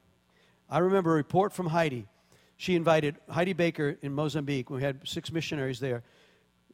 [0.68, 2.08] I remember a report from Heidi.
[2.56, 4.68] She invited Heidi Baker in Mozambique.
[4.68, 6.02] We had six missionaries there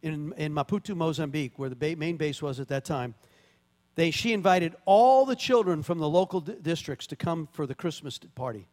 [0.06, 3.14] in, in Maputo, Mozambique, where the main base was at that time,
[3.94, 8.18] they, she invited all the children from the local districts to come for the Christmas
[8.34, 8.66] party.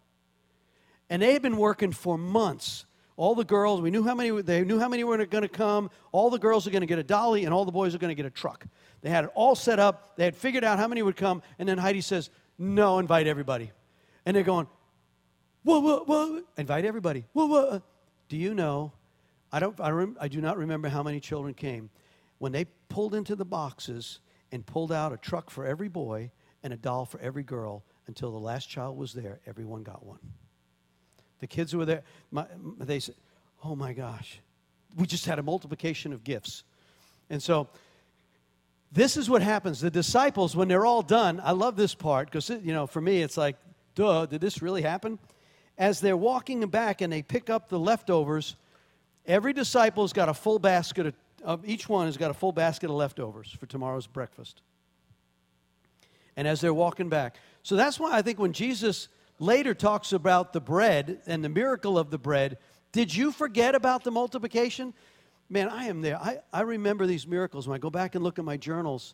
[1.10, 2.86] And they had been working for months.
[3.16, 5.92] All the girls, we knew how many, they knew how many were going to come.
[6.12, 8.10] All the girls are going to get a dolly, and all the boys are going
[8.10, 8.66] to get a truck.
[9.02, 10.16] They had it all set up.
[10.18, 11.42] They had figured out how many would come.
[11.60, 13.72] And then Heidi says, No, invite everybody.
[14.26, 14.68] And they're going,
[15.64, 16.42] Whoa, whoa, whoa.
[16.58, 17.26] Invite everybody.
[17.34, 17.66] Whoa, whoa.
[17.66, 17.80] Uh,
[18.28, 18.92] do you know
[19.54, 21.92] I, don't, I, rem, I do not remember how many children came.
[22.40, 24.20] When they pulled into the boxes
[24.52, 26.32] and pulled out a truck for every boy
[26.64, 30.20] and a doll for every girl until the last child was there, everyone got one.
[31.40, 32.48] The kids who were there, my,
[32.80, 33.16] they said,
[33.64, 34.40] Oh my gosh,
[34.98, 36.64] we just had a multiplication of gifts.
[37.30, 37.70] And so,
[38.92, 39.82] this is what happens.
[39.82, 43.22] The disciples, when they're all done, I love this part because, you know, for me,
[43.22, 43.56] it's like,
[43.96, 45.18] duh, did this really happen?
[45.78, 48.56] As they're walking back and they pick up the leftovers,
[49.26, 52.90] Every disciple's got a full basket of, of, each one has got a full basket
[52.90, 54.62] of leftovers for tomorrow's breakfast.
[56.36, 57.38] And as they're walking back.
[57.62, 59.08] So that's why I think when Jesus
[59.40, 62.58] later talks about the bread and the miracle of the bread,
[62.92, 64.94] did you forget about the multiplication?
[65.50, 66.18] Man, I am there.
[66.18, 69.14] I, I remember these miracles when I go back and look at my journals.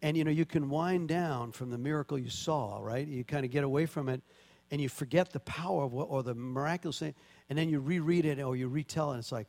[0.00, 3.06] And you know, you can wind down from the miracle you saw, right?
[3.06, 4.22] You kind of get away from it
[4.70, 7.14] and you forget the power of what, or the miraculous thing
[7.48, 9.48] and then you reread it or you retell it, and it's like,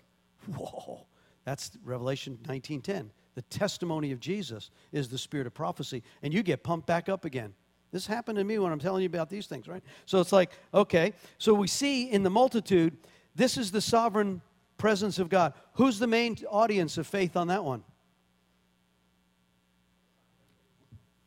[0.56, 1.06] whoa,
[1.45, 3.10] that's Revelation 19:10.
[3.36, 7.25] The testimony of Jesus is the spirit of prophecy, and you get pumped back up
[7.25, 7.53] again.
[7.91, 9.84] This happened to me when I'm telling you about these things, right?
[10.06, 12.97] So it's like, okay, so we see in the multitude,
[13.36, 14.41] this is the sovereign
[14.77, 15.53] presence of God.
[15.73, 17.84] Who's the main audience of faith on that one?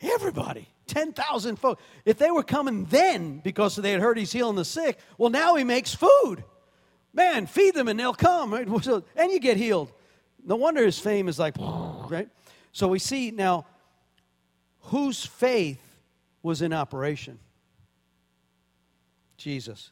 [0.00, 0.68] Everybody.
[0.86, 1.82] 10,000 folks.
[2.04, 5.54] If they were coming then because they had heard he's healing the sick, well, now
[5.56, 6.44] he makes food.
[7.16, 8.52] Man, feed them and they'll come.
[8.52, 8.68] Right?
[9.16, 9.90] And you get healed.
[10.44, 12.28] No wonder his fame is like, right?
[12.72, 13.66] So we see now
[14.80, 15.80] whose faith
[16.42, 17.38] was in operation?
[19.38, 19.90] Jesus.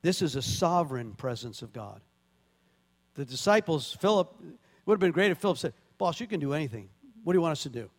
[0.00, 2.00] This is a sovereign presence of God.
[3.14, 6.54] The disciples, Philip, it would have been great if Philip said, Boss, you can do
[6.54, 6.88] anything.
[7.24, 7.90] What do you want us to do?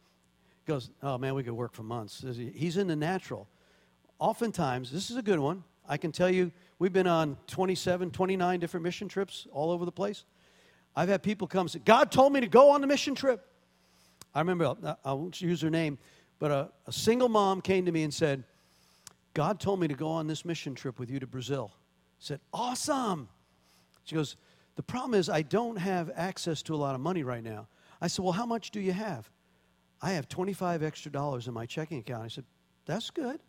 [0.65, 2.25] He goes, Oh man, we could work for months.
[2.55, 3.47] He's in the natural.
[4.17, 5.63] Oftentimes, this is a good one.
[5.87, 6.51] I can tell you,
[6.81, 10.25] we've been on 27, 29 different mission trips all over the place.
[10.95, 13.45] I've had people come and say, God told me to go on the mission trip.
[14.33, 15.99] I remember, uh, I won't use her name,
[16.39, 18.45] but a, a single mom came to me and said,
[19.35, 21.71] God told me to go on this mission trip with you to Brazil.
[21.75, 21.77] I
[22.17, 23.29] said, Awesome.
[24.03, 24.35] She goes,
[24.75, 27.67] The problem is, I don't have access to a lot of money right now.
[28.01, 29.29] I said, Well, how much do you have?
[30.01, 32.23] I have 25 extra dollars in my checking account.
[32.23, 32.45] I said,
[32.87, 33.39] That's good.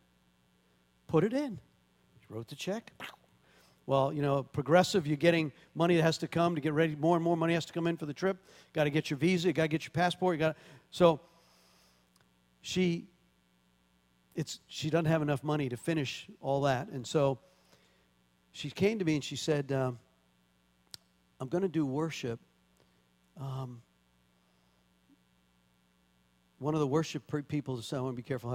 [1.07, 1.59] Put it in.
[2.21, 2.93] She wrote the check.
[3.87, 6.95] Well, you know, progressive, you're getting money that has to come to get ready.
[6.95, 8.37] More and more money has to come in for the trip.
[8.73, 9.49] Got to get your visa.
[9.49, 10.37] You got to get your passport.
[10.37, 10.57] You got
[10.91, 11.21] so.
[12.61, 13.07] She.
[14.35, 17.39] It's she doesn't have enough money to finish all that, and so.
[18.55, 19.99] She came to me and she said, um,
[21.41, 22.39] "I'm going to do worship."
[23.41, 23.81] Um,
[26.59, 28.51] one of the worship people, said, I want to be careful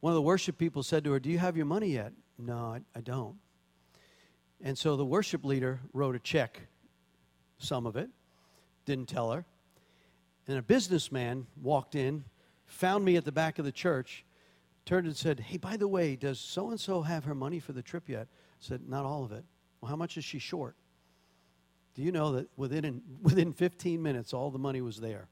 [0.00, 2.12] one of the worship people said to her, Do you have your money yet?
[2.38, 3.36] No, I, I don't.
[4.62, 6.62] And so the worship leader wrote a check,
[7.58, 8.10] some of it,
[8.84, 9.44] didn't tell her.
[10.48, 12.24] And a businessman walked in,
[12.66, 14.24] found me at the back of the church,
[14.84, 17.72] turned and said, Hey, by the way, does so and so have her money for
[17.72, 18.28] the trip yet?
[18.30, 19.44] I said, Not all of it.
[19.80, 20.76] Well, how much is she short?
[21.94, 25.28] Do you know that within, within 15 minutes, all the money was there?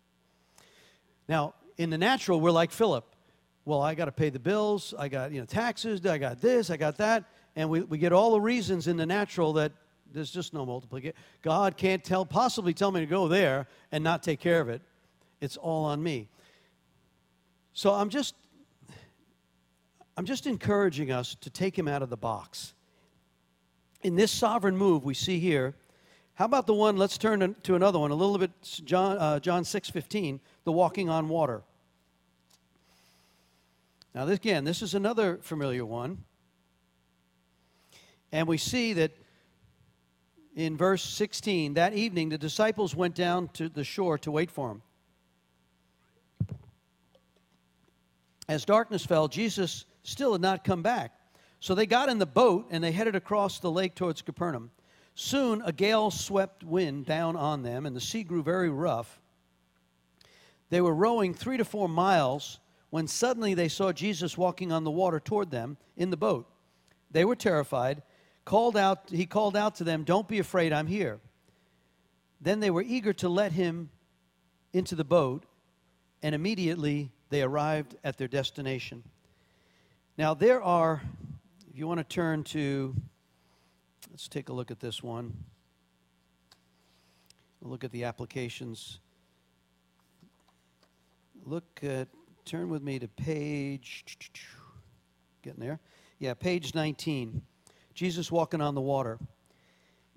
[1.29, 3.05] Now, in the natural, we're like Philip.
[3.65, 4.93] Well, I got to pay the bills.
[4.99, 6.05] I got you know taxes.
[6.05, 6.69] I got this.
[6.71, 7.25] I got that.
[7.57, 9.73] And we, we get all the reasons in the natural that
[10.13, 11.17] there's just no multiplication.
[11.43, 14.83] God can't tell possibly tell me to go there and not take care of it.
[15.41, 16.29] It's all on me.
[17.73, 18.35] So I'm just
[20.17, 22.75] I'm just encouraging us to take him out of the box.
[24.03, 25.75] In this sovereign move we see here,
[26.35, 26.97] how about the one?
[26.97, 28.11] Let's turn to another one.
[28.11, 28.51] A little bit,
[28.85, 31.63] John, uh, John six fifteen, the walking on water.
[34.15, 36.25] Now, this, again, this is another familiar one.
[38.35, 39.13] And we see that
[40.57, 44.73] in verse 16, that evening the disciples went down to the shore to wait for
[44.73, 44.83] him.
[48.49, 51.13] As darkness fell, Jesus still had not come back.
[51.61, 54.73] So they got in the boat and they headed across the lake towards Capernaum.
[55.15, 59.21] Soon a gale swept wind down on them, and the sea grew very rough.
[60.71, 62.59] They were rowing three to four miles
[62.91, 66.51] when suddenly they saw Jesus walking on the water toward them in the boat.
[67.13, 68.03] They were terrified.
[68.45, 71.21] Called out, he called out to them, Don't be afraid, I'm here.
[72.41, 73.91] Then they were eager to let him
[74.73, 75.45] into the boat,
[76.23, 79.03] and immediately they arrived at their destination.
[80.19, 81.03] Now, there are,
[81.71, 82.95] if you want to turn to
[84.15, 85.37] Let's take a look at this one.
[87.61, 89.01] look at the applications.
[91.45, 92.07] Look at,
[92.45, 94.05] turn with me to page,
[95.43, 95.81] getting there.
[96.21, 97.43] Yeah, page 19.
[97.95, 99.19] Jesus walking on the water.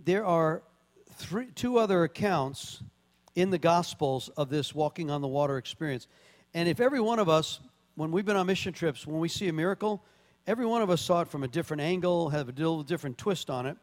[0.03, 0.63] There are
[1.13, 2.81] three, two other accounts
[3.35, 6.07] in the Gospels of this walking on the water experience.
[6.53, 7.59] And if every one of us,
[7.95, 10.03] when we've been on mission trips, when we see a miracle,
[10.47, 13.49] every one of us saw it from a different angle, have a little different twist
[13.49, 13.77] on it.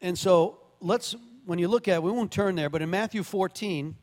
[0.00, 3.24] And so let's, when you look at it, we won't turn there, but in Matthew
[3.24, 3.96] 14,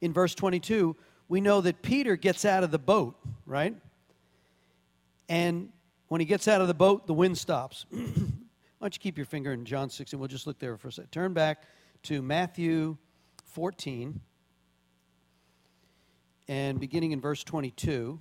[0.00, 0.96] in verse 22,
[1.28, 3.74] we know that Peter gets out of the boat, right?
[5.28, 5.70] And
[6.14, 7.86] when he gets out of the boat, the wind stops.
[7.90, 7.98] Why
[8.80, 10.16] don't you keep your finger in John 16?
[10.16, 11.10] We'll just look there for a second.
[11.10, 11.64] Turn back
[12.04, 12.96] to Matthew
[13.46, 14.20] 14
[16.46, 18.20] and beginning in verse 22.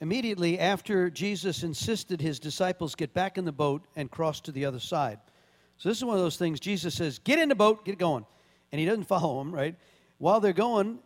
[0.00, 4.64] Immediately after Jesus insisted his disciples get back in the boat and cross to the
[4.64, 5.18] other side.
[5.76, 8.24] So, this is one of those things Jesus says, Get in the boat, get going.
[8.70, 9.74] And he doesn't follow them, right?
[10.18, 11.00] While they're going,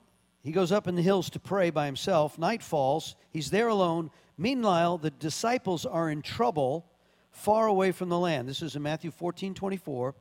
[0.45, 2.39] he goes up in the hills to pray by himself.
[2.39, 4.11] Night falls, he's there alone.
[4.37, 6.85] Meanwhile, the disciples are in trouble
[7.31, 8.47] far away from the land.
[8.47, 10.15] This is in Matthew 14 24.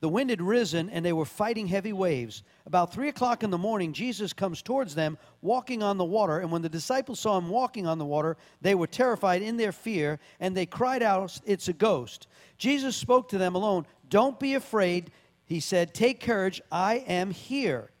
[0.00, 2.42] The wind had risen, and they were fighting heavy waves.
[2.66, 6.40] About three o'clock in the morning, Jesus comes towards them, walking on the water.
[6.40, 9.70] And when the disciples saw him walking on the water, they were terrified in their
[9.70, 12.26] fear, and they cried out, It's a ghost.
[12.58, 13.86] Jesus spoke to them alone.
[14.08, 15.12] Don't be afraid,
[15.44, 15.94] he said.
[15.94, 17.91] Take courage, I am here.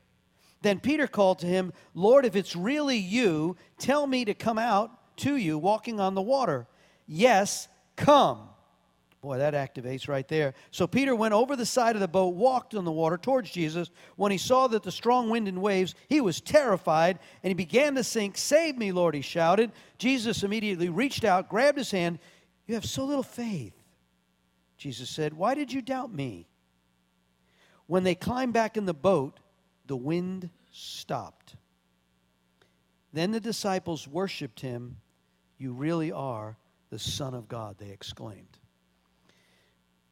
[0.62, 5.16] Then Peter called to him, Lord, if it's really you, tell me to come out
[5.18, 6.66] to you walking on the water.
[7.06, 8.48] Yes, come.
[9.20, 10.54] Boy, that activates right there.
[10.72, 13.88] So Peter went over the side of the boat, walked on the water towards Jesus.
[14.16, 17.94] When he saw that the strong wind and waves, he was terrified and he began
[17.94, 18.36] to sink.
[18.36, 19.70] Save me, Lord, he shouted.
[19.98, 22.18] Jesus immediately reached out, grabbed his hand.
[22.66, 23.74] You have so little faith.
[24.76, 26.48] Jesus said, Why did you doubt me?
[27.86, 29.38] When they climbed back in the boat,
[29.86, 31.54] the wind stopped.
[33.12, 34.96] Then the disciples worshiped him.
[35.58, 36.56] You really are
[36.90, 38.58] the Son of God, they exclaimed.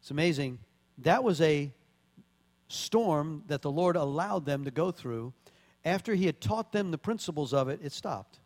[0.00, 0.58] It's amazing.
[0.98, 1.72] That was a
[2.68, 5.32] storm that the Lord allowed them to go through.
[5.84, 8.38] After He had taught them the principles of it, it stopped.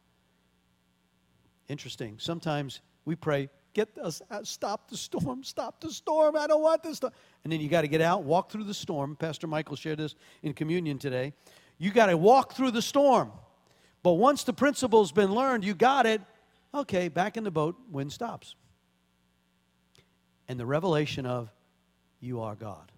[1.68, 2.16] Interesting.
[2.18, 6.36] Sometimes we pray, get us out, stop the storm, stop the storm.
[6.36, 7.00] I don't want this.
[7.02, 9.16] And then you got to get out, walk through the storm.
[9.16, 11.32] Pastor Michael shared this in communion today.
[11.78, 13.32] You got to walk through the storm.
[14.02, 16.20] But once the principle's been learned, you got it.
[16.74, 18.54] Okay, back in the boat, wind stops.
[20.48, 21.50] And the revelation of
[22.20, 22.92] you are God.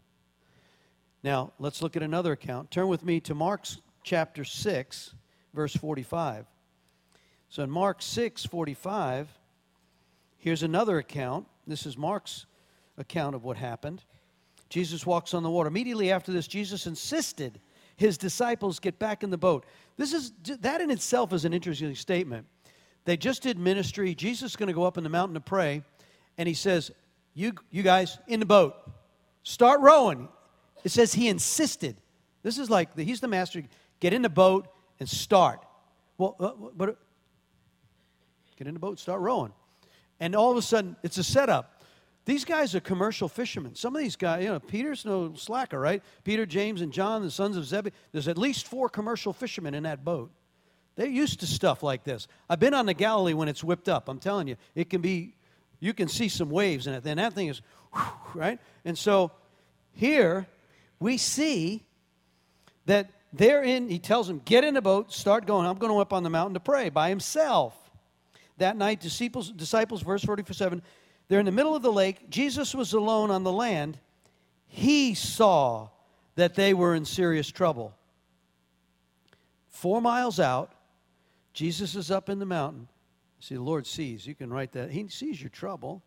[1.22, 2.70] Now, let's look at another account.
[2.70, 5.14] Turn with me to Mark's chapter 6,
[5.54, 6.46] verse 45.
[7.48, 9.28] So in Mark 6, 45,
[10.38, 11.46] here's another account.
[11.66, 12.46] This is Mark's
[12.98, 14.02] account of what happened.
[14.68, 15.68] Jesus walks on the water.
[15.68, 17.60] Immediately after this, Jesus insisted
[17.96, 19.64] his disciples get back in the boat.
[19.96, 22.46] This is that in itself is an interesting statement.
[23.04, 24.14] They just did ministry.
[24.14, 25.82] Jesus is going to go up in the mountain to pray,
[26.36, 26.90] and he says,
[27.34, 28.74] "You, you guys, in the boat,
[29.42, 30.28] start rowing."
[30.84, 31.96] It says he insisted.
[32.42, 33.62] This is like the, he's the master.
[33.98, 34.68] Get in the boat
[35.00, 35.64] and start.
[36.18, 36.98] Well, uh, but
[38.56, 39.52] get in the boat, start rowing,
[40.20, 41.75] and all of a sudden it's a setup.
[42.26, 43.76] These guys are commercial fishermen.
[43.76, 46.02] Some of these guys, you know, Peter's no slacker, right?
[46.24, 47.94] Peter, James, and John, the sons of Zebedee.
[48.10, 50.32] There's at least four commercial fishermen in that boat.
[50.96, 52.26] They're used to stuff like this.
[52.50, 54.08] I've been on the Galilee when it's whipped up.
[54.08, 55.36] I'm telling you, it can be,
[55.78, 57.04] you can see some waves in it.
[57.04, 57.62] Then that thing is,
[58.34, 58.58] right?
[58.84, 59.30] And so
[59.92, 60.48] here
[60.98, 61.84] we see
[62.86, 65.66] that they're in, he tells them, get in the boat, start going.
[65.66, 67.76] I'm going up on the mountain to pray by himself.
[68.58, 70.82] That night, disciples, disciples verse 47,
[71.28, 72.30] they're in the middle of the lake.
[72.30, 73.98] Jesus was alone on the land.
[74.66, 75.88] He saw
[76.36, 77.94] that they were in serious trouble.
[79.68, 80.72] Four miles out,
[81.52, 82.88] Jesus is up in the mountain.
[83.40, 84.26] See, the Lord sees.
[84.26, 84.90] You can write that.
[84.90, 86.02] He sees your trouble.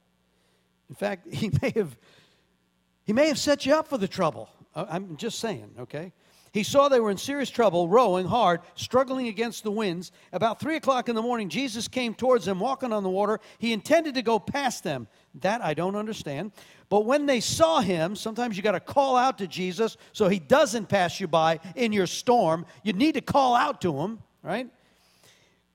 [0.89, 1.97] In fact, he may have
[3.03, 4.49] he may have set you up for the trouble.
[4.75, 6.13] I'm just saying, okay?
[6.51, 10.11] He saw they were in serious trouble, rowing hard, struggling against the winds.
[10.33, 13.39] About three o'clock in the morning, Jesus came towards them, walking on the water.
[13.59, 15.07] He intended to go past them.
[15.41, 16.51] That I don't understand.
[16.89, 20.39] But when they saw him, sometimes you got to call out to Jesus so he
[20.39, 22.65] doesn't pass you by in your storm.
[22.83, 24.67] You need to call out to him, right?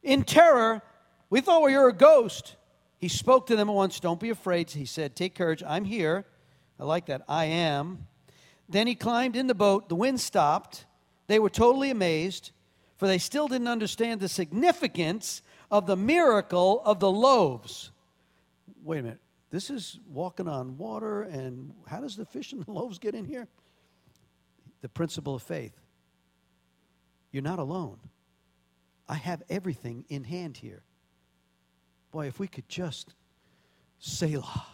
[0.02, 0.82] In terror,
[1.30, 2.56] we thought we were a ghost.
[2.98, 4.00] He spoke to them at once.
[4.00, 4.70] Don't be afraid.
[4.70, 5.62] He said, Take courage.
[5.66, 6.24] I'm here.
[6.80, 7.22] I like that.
[7.28, 8.06] I am.
[8.68, 9.88] Then he climbed in the boat.
[9.88, 10.86] The wind stopped.
[11.26, 12.52] They were totally amazed,
[12.96, 17.90] for they still didn't understand the significance of the miracle of the loaves.
[18.82, 19.20] Wait a minute.
[19.50, 23.24] This is walking on water, and how does the fish and the loaves get in
[23.24, 23.46] here?
[24.80, 25.80] The principle of faith.
[27.30, 27.98] You're not alone.
[29.08, 30.82] I have everything in hand here.
[32.10, 33.14] Boy, if we could just
[33.98, 34.66] Selah.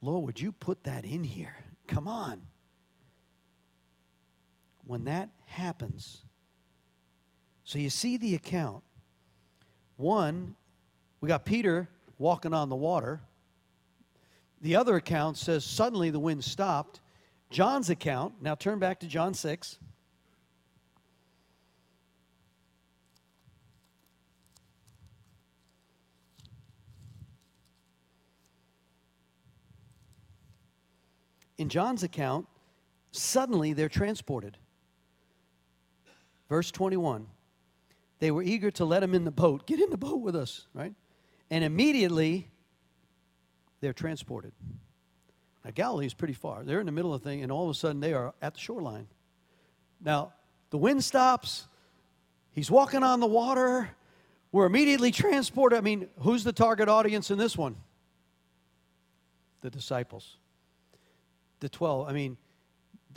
[0.00, 1.54] Lord, would you put that in here?
[1.86, 2.42] Come on
[4.88, 6.22] when that happens,
[7.62, 8.82] so you see the account.
[9.98, 10.56] One,
[11.20, 13.20] we got Peter walking on the water.
[14.62, 17.02] The other account says suddenly the wind stopped.
[17.50, 19.78] John's account, now turn back to John 6.
[31.58, 32.46] In John's account,
[33.10, 34.56] suddenly they're transported.
[36.48, 37.26] Verse 21
[38.18, 39.66] they were eager to let him in the boat.
[39.66, 40.92] Get in the boat with us, right?
[41.50, 42.50] And immediately
[43.80, 44.52] they're transported.
[45.64, 46.64] Now, Galilee is pretty far.
[46.64, 48.54] They're in the middle of the thing, and all of a sudden they are at
[48.54, 49.06] the shoreline.
[50.04, 50.32] Now,
[50.70, 51.66] the wind stops.
[52.52, 53.90] He's walking on the water.
[54.50, 55.78] We're immediately transported.
[55.78, 57.76] I mean, who's the target audience in this one?
[59.60, 60.36] The disciples.
[61.60, 62.08] The 12.
[62.08, 62.36] I mean,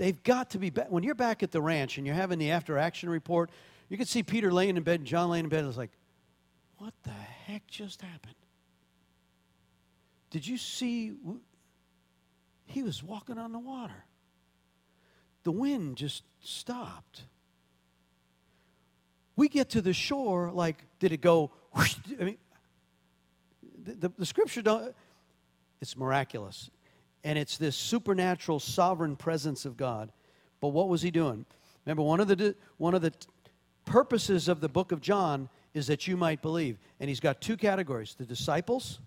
[0.01, 0.89] they've got to be back.
[0.89, 3.51] When you're back at the ranch and you're having the after action report,
[3.87, 5.59] you can see Peter laying in bed and John laying in bed.
[5.59, 5.91] And It's like,
[6.77, 8.33] what the heck just happened?
[10.31, 11.13] Did you see?
[12.65, 14.05] He was walking on the water.
[15.43, 17.25] The wind just stopped.
[19.35, 21.51] We get to the shore, like, did it go?
[21.75, 21.87] I
[22.19, 22.37] mean,
[23.83, 24.95] the, the, the scripture don't.
[25.79, 26.71] It's miraculous
[27.23, 30.11] and it's this supernatural sovereign presence of God.
[30.59, 31.45] But what was he doing?
[31.85, 33.13] Remember, one of the one of the
[33.85, 37.57] purposes of the book of John is that you might believe, and he's got two
[37.57, 38.99] categories: the disciples,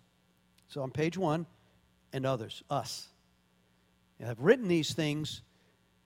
[0.69, 1.47] so on page one,
[2.13, 3.09] and others, us.
[4.19, 5.43] And I've written these things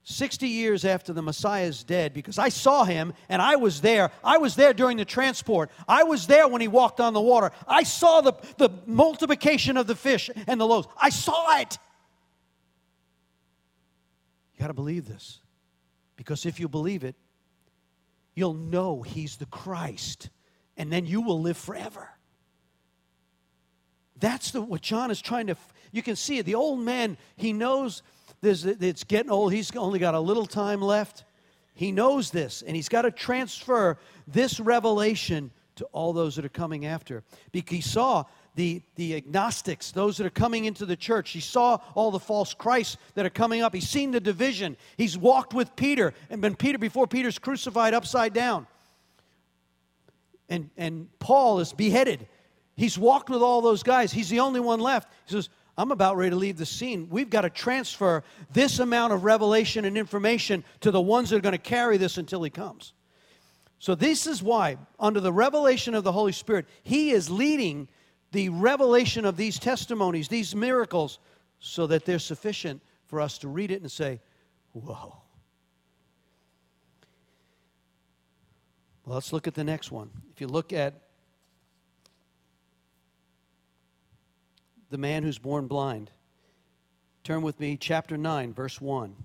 [0.08, 4.10] 60 years after the Messiah is dead because I saw him and I was there.
[4.24, 5.70] I was there during the transport.
[5.86, 7.52] I was there when he walked on the water.
[7.66, 10.88] I saw the, the multiplication of the fish and the loaves.
[11.00, 11.76] I saw it.
[14.58, 15.38] You got to believe this.
[16.16, 17.14] Because if you believe it,
[18.34, 20.30] you'll know He's the Christ,
[20.76, 22.10] and then you will live forever.
[24.18, 25.56] That's the, what John is trying to,
[25.92, 26.46] you can see it.
[26.46, 28.02] The old man, he knows
[28.40, 29.52] this, it's getting old.
[29.52, 31.24] He's only got a little time left.
[31.74, 33.96] He knows this, and he's got to transfer
[34.26, 37.22] this revelation to all those that are coming after.
[37.52, 38.24] Because he saw
[38.58, 41.30] the, the agnostics, those that are coming into the church.
[41.30, 43.72] He saw all the false Christs that are coming up.
[43.72, 44.76] He's seen the division.
[44.96, 48.66] He's walked with Peter and been Peter before Peter's crucified upside down.
[50.48, 52.26] And, and Paul is beheaded.
[52.74, 54.10] He's walked with all those guys.
[54.10, 55.08] He's the only one left.
[55.26, 57.06] He says, I'm about ready to leave the scene.
[57.10, 61.42] We've got to transfer this amount of revelation and information to the ones that are
[61.42, 62.92] going to carry this until he comes.
[63.78, 67.86] So, this is why, under the revelation of the Holy Spirit, he is leading
[68.32, 71.18] the revelation of these testimonies, these miracles,
[71.60, 74.20] so that they're sufficient for us to read it and say,
[74.72, 75.16] Whoa.
[79.04, 80.10] Well, let's look at the next one.
[80.30, 80.94] If you look at
[84.90, 86.10] the man who's born blind,
[87.24, 89.16] turn with me, chapter 9, verse 1.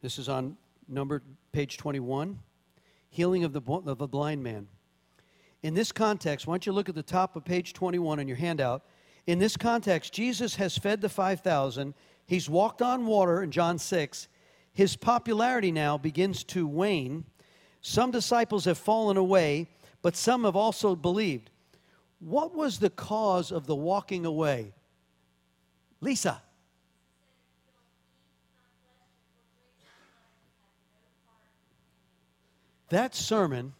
[0.00, 0.56] This is on
[0.90, 1.22] number
[1.52, 2.38] page 21,
[3.08, 4.68] healing of the, of the blind man.
[5.62, 8.36] In this context, why don't you look at the top of page 21 in your
[8.36, 8.82] handout?
[9.26, 11.94] In this context, Jesus has fed the 5,000.
[12.26, 14.28] He's walked on water in John 6.
[14.72, 17.24] His popularity now begins to wane.
[17.82, 19.68] Some disciples have fallen away,
[20.02, 21.50] but some have also believed.
[22.20, 24.72] What was the cause of the walking away?
[26.00, 26.42] Lisa.
[32.90, 33.72] That sermon,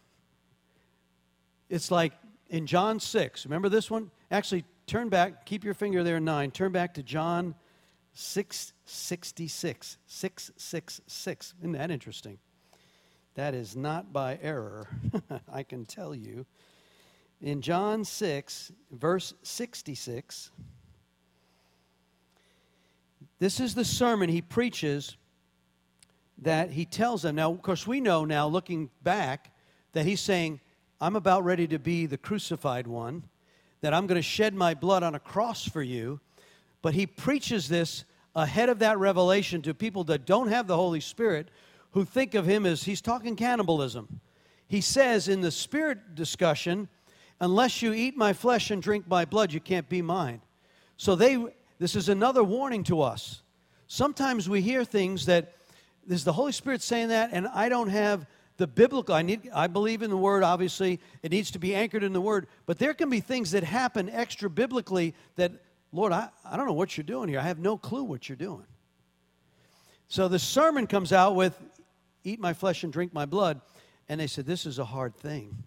[1.69, 2.13] it's like
[2.49, 3.45] in John 6.
[3.45, 4.09] Remember this one?
[4.31, 6.51] Actually, turn back, keep your finger there, 9.
[6.51, 7.55] Turn back to John
[8.13, 9.97] 666.
[10.07, 11.53] 666.
[11.59, 12.39] Isn't that interesting?
[13.35, 14.87] That is not by error,
[15.51, 16.45] I can tell you.
[17.41, 20.51] In John 6, verse 66,
[23.39, 25.17] this is the sermon he preaches
[26.41, 27.35] that he tells them.
[27.35, 29.51] Now, of course, we know now, looking back,
[29.93, 30.59] that he's saying,
[30.99, 33.23] I'm about ready to be the crucified one,
[33.81, 36.19] that I'm going to shed my blood on a cross for you.
[36.81, 40.99] But he preaches this ahead of that revelation to people that don't have the Holy
[40.99, 41.49] Spirit,
[41.91, 44.21] who think of him as he's talking cannibalism.
[44.67, 46.87] He says in the spirit discussion,
[47.39, 50.41] unless you eat my flesh and drink my blood, you can't be mine.
[50.95, 51.45] So they
[51.77, 53.41] this is another warning to us.
[53.87, 55.55] Sometimes we hear things that
[56.07, 58.25] is the Holy Spirit saying that, and I don't have
[58.57, 59.15] the biblical.
[59.15, 59.49] I need.
[59.53, 60.43] I believe in the Word.
[60.43, 62.47] Obviously, it needs to be anchored in the Word.
[62.65, 65.51] But there can be things that happen extra biblically that,
[65.91, 67.39] Lord, I, I don't know what you're doing here.
[67.39, 68.65] I have no clue what you're doing.
[70.07, 71.59] So the sermon comes out with,
[72.23, 73.61] "Eat my flesh and drink my blood,"
[74.09, 75.63] and they said this is a hard thing.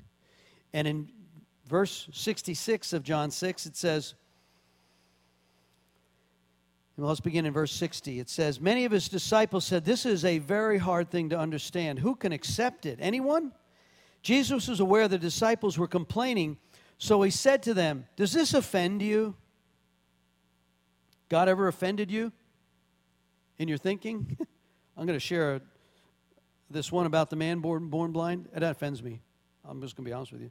[0.72, 1.08] And in
[1.66, 4.14] verse 66 of John 6, it says,
[6.96, 8.20] well, let's begin in verse 60.
[8.20, 11.98] It says, Many of his disciples said, This is a very hard thing to understand.
[11.98, 12.98] Who can accept it?
[13.00, 13.52] Anyone?
[14.22, 16.56] Jesus was aware the disciples were complaining,
[16.96, 19.34] so he said to them, Does this offend you?
[21.28, 22.32] God ever offended you
[23.58, 24.36] in your thinking?
[24.96, 25.60] I'm going to share
[26.70, 28.48] this one about the man born, born blind.
[28.52, 29.20] That offends me.
[29.68, 30.50] I'm just going to be honest with you.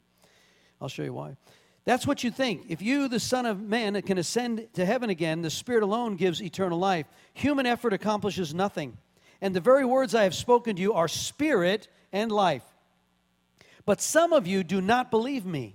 [0.80, 1.36] I'll show you why.
[1.84, 2.66] That's what you think.
[2.68, 6.42] If you, the Son of Man, can ascend to heaven again, the Spirit alone gives
[6.42, 7.06] eternal life.
[7.34, 8.96] Human effort accomplishes nothing.
[9.40, 12.64] And the very words I have spoken to you are spirit and life.
[13.84, 15.74] But some of you do not believe me.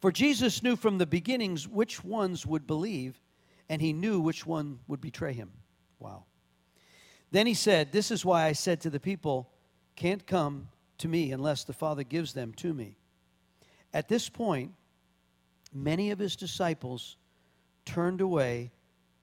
[0.00, 3.18] For Jesus knew from the beginnings which ones would believe,
[3.68, 5.50] and he knew which one would betray him.
[5.98, 6.24] Wow.
[7.30, 9.50] Then he said, This is why I said to the people,
[9.96, 10.68] Can't come
[10.98, 12.96] to me unless the Father gives them to me.
[13.92, 14.72] At this point,
[15.72, 17.16] many of his disciples
[17.84, 18.70] turned away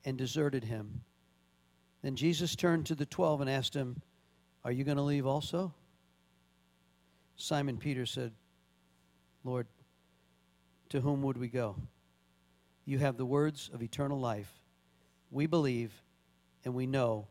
[0.04, 1.02] and deserted him.
[2.02, 4.02] Then Jesus turned to the twelve and asked him,
[4.64, 5.74] Are you going to leave also?
[7.36, 8.32] Simon Peter said,
[9.44, 9.68] Lord,
[10.90, 11.76] to whom would we go?
[12.86, 14.52] You have the words of eternal life.
[15.32, 15.92] We believe
[16.64, 17.28] and we know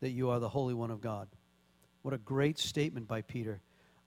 [0.00, 1.28] that you are the Holy One of God.
[2.02, 3.60] What a great statement by Peter.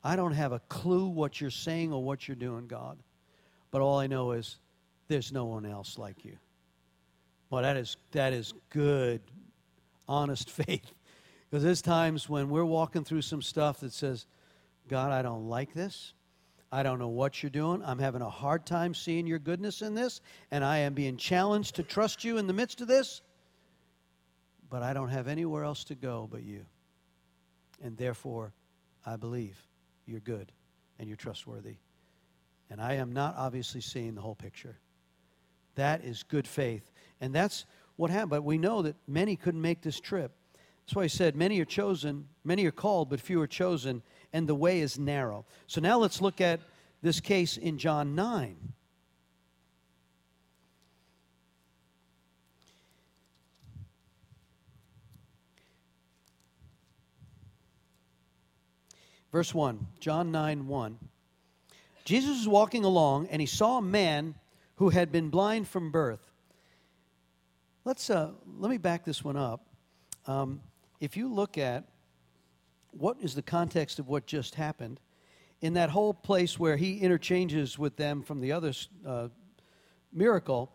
[0.04, 2.98] I don't have a clue what you're saying or what you're doing, God.
[3.74, 4.60] But all I know is
[5.08, 6.38] there's no one else like you.
[7.50, 9.20] Well, that is, that is good,
[10.08, 10.94] honest faith.
[11.50, 14.28] Because there's times when we're walking through some stuff that says,
[14.88, 16.14] God, I don't like this.
[16.72, 17.82] I don't know what you're doing.
[17.84, 20.22] I'm having a hard time seeing your goodness in this,
[20.52, 23.24] and I am being challenged to trust you in the midst of this.
[24.70, 26.64] But I don't have anywhere else to go but you.
[27.84, 28.54] And therefore,
[29.04, 29.58] I believe
[30.06, 30.52] you're good
[31.00, 31.78] and you're trustworthy.
[32.70, 34.78] And I am not obviously seeing the whole picture.
[35.76, 36.92] That is good faith.
[37.22, 38.32] And that's what happened.
[38.32, 40.32] But we know that many couldn't make this trip.
[40.86, 44.02] That's why he said, Many are chosen, many are called, but few are chosen,
[44.34, 45.46] and the way is narrow.
[45.68, 46.60] So now let's look at
[47.02, 48.74] this case in John 9.
[59.32, 61.00] Verse 1, John 9 1.
[62.06, 64.36] Jesus was walking along and he saw a man
[64.76, 66.32] who had been blind from birth.
[67.86, 69.66] Let's, uh, let me back this one up.
[70.26, 70.62] Um,
[71.00, 71.86] if you look at
[72.92, 75.00] what is the context of what just happened,
[75.62, 78.74] in that whole place where he interchanges with them from the other
[79.06, 79.30] uh,
[80.12, 80.74] miracle,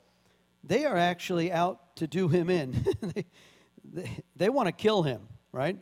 [0.65, 2.87] they are actually out to do him in.
[3.03, 3.27] they,
[3.85, 5.21] they, they want to kill him,
[5.53, 5.79] right?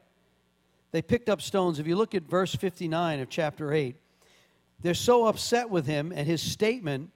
[0.91, 1.79] They picked up stones.
[1.79, 3.97] If you look at verse 59 of chapter 8,
[4.81, 7.11] they're so upset with him and his statement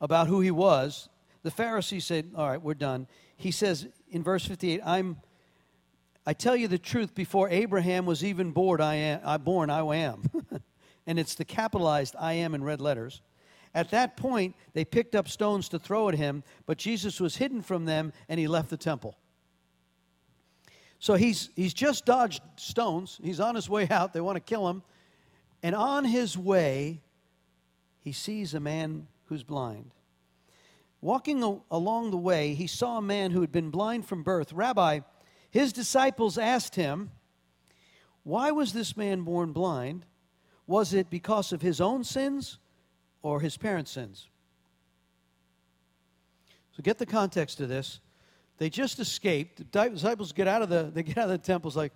[0.00, 1.08] about who he was.
[1.42, 3.06] The Pharisees said, All right, we're done.
[3.36, 5.16] He says in verse 58, I'm,
[6.26, 9.20] I tell you the truth, before Abraham was even born, I am.
[9.24, 10.22] I born, I am.
[11.06, 13.22] and it's the capitalized I am in red letters.
[13.74, 17.62] At that point, they picked up stones to throw at him, but Jesus was hidden
[17.62, 19.16] from them and he left the temple.
[20.98, 23.18] So he's, he's just dodged stones.
[23.22, 24.12] He's on his way out.
[24.12, 24.82] They want to kill him.
[25.62, 27.02] And on his way,
[28.00, 29.92] he sees a man who's blind.
[31.02, 34.52] Walking along the way, he saw a man who had been blind from birth.
[34.52, 35.00] Rabbi,
[35.50, 37.10] his disciples asked him,
[38.22, 40.04] Why was this man born blind?
[40.66, 42.58] Was it because of his own sins
[43.22, 44.28] or his parents' sins?
[46.76, 48.00] So get the context of this.
[48.58, 49.72] They just escaped.
[49.72, 51.68] The disciples get out of the they get out of the temple.
[51.68, 51.92] It's like,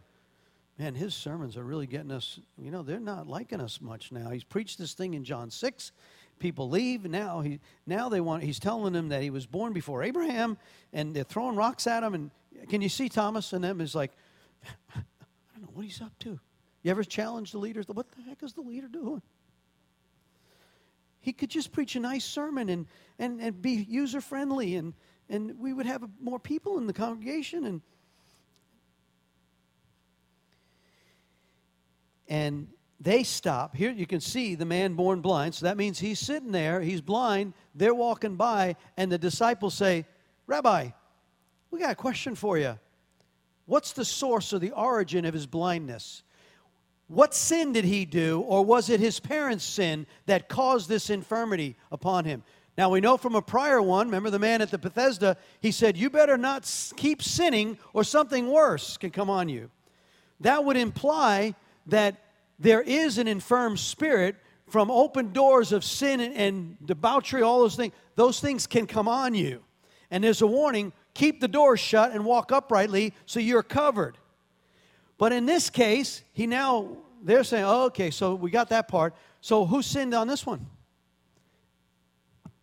[0.78, 4.30] man, his sermons are really getting us, you know, they're not liking us much now.
[4.30, 5.92] He's preached this thing in John 6.
[6.38, 7.04] People leave.
[7.04, 10.58] Now he now they want he's telling them that he was born before Abraham,
[10.92, 12.14] and they're throwing rocks at him.
[12.14, 12.30] And
[12.68, 14.10] can you see Thomas and them is like,
[14.94, 15.00] I
[15.54, 16.40] don't know what he's up to.
[16.82, 17.86] You ever challenge the leaders?
[17.86, 19.22] What the heck is the leader doing?
[21.20, 22.86] He could just preach a nice sermon and,
[23.18, 24.92] and, and be user friendly and
[25.30, 27.80] and we would have more people in the congregation and
[32.28, 32.68] and
[33.00, 33.76] they stop.
[33.76, 35.54] Here you can see the man born blind.
[35.54, 36.80] So that means he's sitting there.
[36.80, 37.52] He's blind.
[37.74, 38.76] They're walking by.
[38.96, 40.06] And the disciples say
[40.46, 40.90] rabbi
[41.70, 42.78] we got a question for you.
[43.66, 46.22] What's the source or the origin of his blindness?
[47.08, 51.74] What sin did he do or was it his parents sin that caused this infirmity
[51.90, 52.44] upon him?
[52.78, 55.96] Now we know from a prior one, remember the man at the Bethesda, he said,
[55.96, 59.68] You better not keep sinning or something worse can come on you.
[60.40, 61.56] That would imply
[61.86, 62.16] that
[62.58, 64.36] there is an infirm spirit
[64.68, 67.92] from open doors of sin and, and debauchery, all those things.
[68.16, 69.62] Those things can come on you.
[70.10, 74.18] And there's a warning keep the doors shut and walk uprightly so you're covered.
[75.18, 79.14] But in this case, he now, they're saying, oh, okay, so we got that part.
[79.40, 80.66] So who sinned on this one?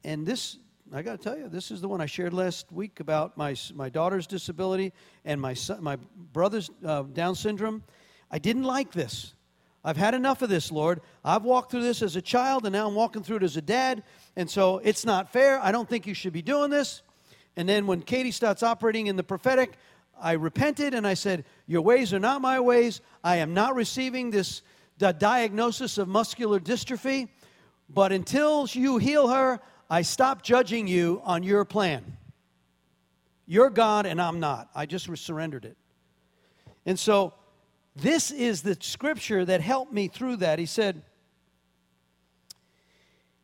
[0.03, 0.57] and this
[0.93, 3.55] I got to tell you, this is the one I shared last week about my,
[3.73, 4.91] my daughter's disability
[5.23, 5.97] and my, son, my
[6.33, 7.81] brother's uh, Down syndrome.
[8.31, 9.33] I didn't like this.
[9.83, 11.01] I've had enough of this, Lord.
[11.25, 13.61] I've walked through this as a child, and now I'm walking through it as a
[13.61, 14.03] dad,
[14.35, 15.59] and so it's not fair.
[15.59, 17.01] I don't think you should be doing this.
[17.57, 19.73] And then when Katie starts operating in the prophetic,
[20.19, 23.01] I repented and I said, Your ways are not my ways.
[23.23, 24.61] I am not receiving this
[24.99, 27.27] diagnosis of muscular dystrophy.
[27.89, 29.59] But until you heal her,
[29.89, 32.17] I stop judging you on your plan.
[33.47, 34.69] You're God and I'm not.
[34.73, 35.75] I just surrendered it.
[36.85, 37.33] And so,
[37.95, 40.59] this is the scripture that helped me through that.
[40.59, 41.01] He said,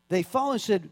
[0.08, 0.90] They followed and said,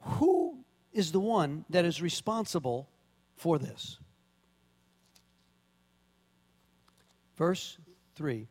[0.00, 2.88] Who is the one that is responsible
[3.36, 3.98] for this?
[7.36, 7.76] Verse
[8.14, 8.48] 3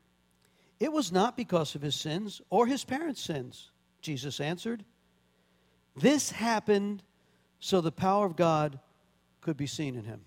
[0.79, 4.85] It was not because of his sins or his parents' sins, Jesus answered.
[5.95, 7.01] This happened
[7.59, 8.79] so the power of God
[9.41, 10.21] could be seen in him.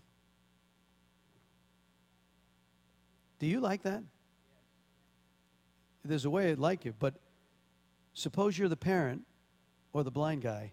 [3.38, 4.02] Do you like that?
[6.04, 7.14] There's a way I'd like you, but
[8.14, 9.22] suppose you're the parent
[9.92, 10.72] or the blind guy.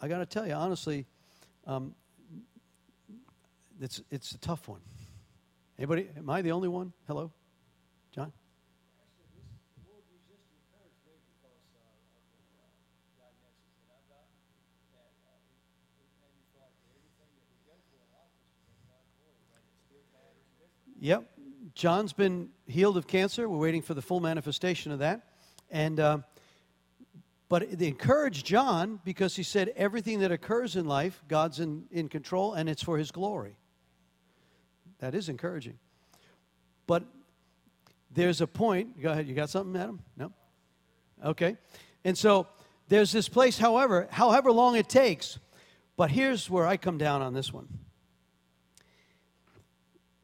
[0.00, 1.06] I got to tell you, honestly,
[1.66, 1.94] um,
[3.80, 4.80] it's, it's a tough one.
[5.78, 6.08] Anybody?
[6.16, 6.92] Am I the only one?
[7.06, 7.30] Hello?
[8.14, 8.32] John?
[21.06, 21.24] Yep.
[21.76, 23.48] John's been healed of cancer.
[23.48, 25.22] We're waiting for the full manifestation of that.
[25.70, 26.18] And, uh,
[27.48, 32.08] but it encouraged John because he said everything that occurs in life, God's in, in
[32.08, 33.54] control and it's for his glory.
[34.98, 35.78] That is encouraging.
[36.88, 37.04] But
[38.10, 39.00] there's a point.
[39.00, 39.28] Go ahead.
[39.28, 40.00] You got something, Adam?
[40.16, 40.32] No?
[41.24, 41.56] Okay.
[42.04, 42.48] And so
[42.88, 45.38] there's this place, however, however long it takes.
[45.96, 47.68] But here's where I come down on this one.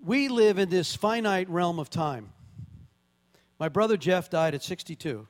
[0.05, 2.33] We live in this finite realm of time.
[3.61, 5.29] My brother Jeff died at 62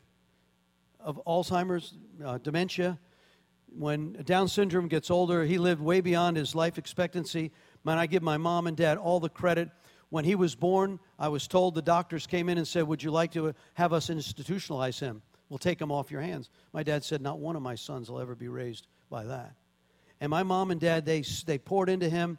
[0.99, 1.93] of Alzheimer's,
[2.25, 2.99] uh, dementia.
[3.67, 7.53] When Down syndrome gets older, he lived way beyond his life expectancy.
[7.85, 9.69] Man, I give my mom and dad all the credit.
[10.09, 13.11] When he was born, I was told the doctors came in and said, Would you
[13.11, 15.21] like to have us institutionalize him?
[15.51, 16.49] We'll take him off your hands.
[16.73, 19.55] My dad said, Not one of my sons will ever be raised by that.
[20.19, 22.39] And my mom and dad, they, they poured into him.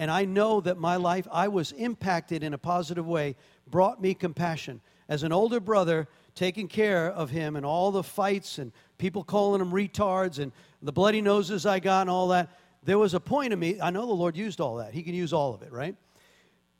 [0.00, 3.36] And I know that my life, I was impacted in a positive way,
[3.70, 4.80] brought me compassion.
[5.10, 9.60] As an older brother, taking care of him and all the fights and people calling
[9.60, 12.48] him retards and the bloody noses I got and all that,
[12.82, 14.94] there was a point of me, I know the Lord used all that.
[14.94, 15.94] He can use all of it, right?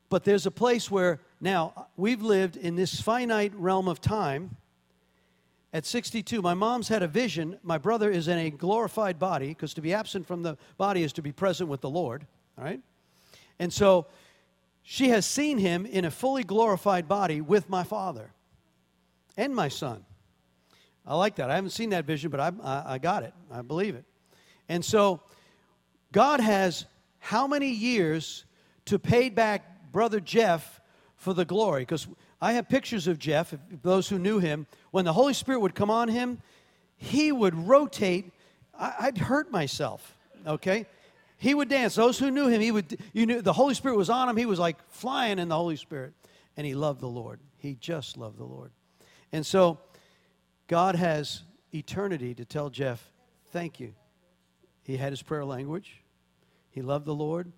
[0.09, 4.57] But there's a place where now we've lived in this finite realm of time.
[5.75, 7.59] At 62, my mom's had a vision.
[7.63, 11.13] My brother is in a glorified body, because to be absent from the body is
[11.13, 12.81] to be present with the Lord, all right?
[13.61, 14.07] And so
[14.83, 18.33] she has seen him in a fully glorified body with my father
[19.37, 20.05] and my son.
[21.07, 21.51] I like that.
[21.51, 23.35] I haven't seen that vision, but I, I, I got it.
[23.53, 24.05] I believe it.
[24.69, 25.21] And so
[26.11, 26.87] God has
[27.19, 28.47] how many years
[28.87, 30.81] to pay back Brother Jeff
[31.17, 31.83] for the glory?
[31.83, 32.09] Because
[32.41, 34.67] I have pictures of Jeff, those who knew him.
[34.91, 36.41] When the Holy Spirit would come on him,
[36.97, 38.33] he would rotate.
[38.79, 40.87] I, would hurt myself, okay?
[41.41, 41.95] He would dance.
[41.95, 44.37] Those who knew him, he would, you knew the Holy Spirit was on him.
[44.37, 46.13] He was like flying in the Holy Spirit.
[46.55, 47.41] And he loved the Lord.
[47.57, 48.73] He just loved the Lord.
[49.33, 49.79] And so
[50.67, 53.11] God has eternity to tell Jeff,
[53.53, 53.95] thank you.
[54.83, 56.03] He had his prayer language,
[56.69, 57.51] he loved the Lord.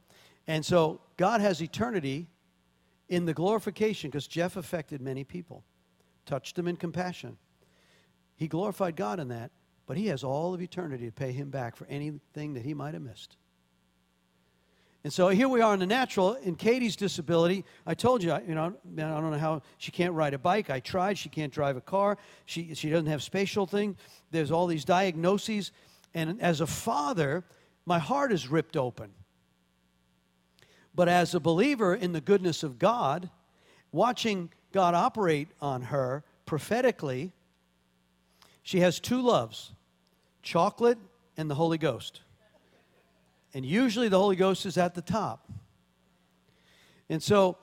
[0.47, 2.29] And so God has eternity
[3.09, 5.65] in the glorification because Jeff affected many people,
[6.25, 7.37] touched them in compassion.
[8.37, 9.51] He glorified God in that,
[9.87, 12.95] but he has all of eternity to pay him back for anything that he might
[12.95, 13.39] have missed.
[15.05, 16.35] And so here we are in the natural.
[16.35, 20.33] In Katie's disability, I told you, you know, I don't know how she can't ride
[20.33, 20.71] a bike.
[20.71, 21.19] I tried.
[21.19, 22.19] She can't drive a car.
[22.47, 23.97] She, she doesn't have spatial thing.
[24.31, 25.73] There's all these diagnoses.
[26.15, 27.43] And as a father,
[27.85, 29.11] my heart is ripped open.
[30.95, 33.29] But as a believer in the goodness of God,
[33.91, 37.33] watching God operate on her prophetically,
[38.63, 39.73] she has two loves
[40.43, 40.99] chocolate
[41.37, 42.21] and the Holy Ghost.
[43.55, 45.51] And usually the Holy Ghost is at the top.
[47.09, 47.59] And so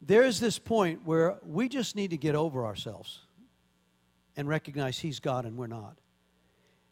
[0.00, 3.20] there's this point where we just need to get over ourselves
[4.36, 5.96] and recognize He's God and we're not.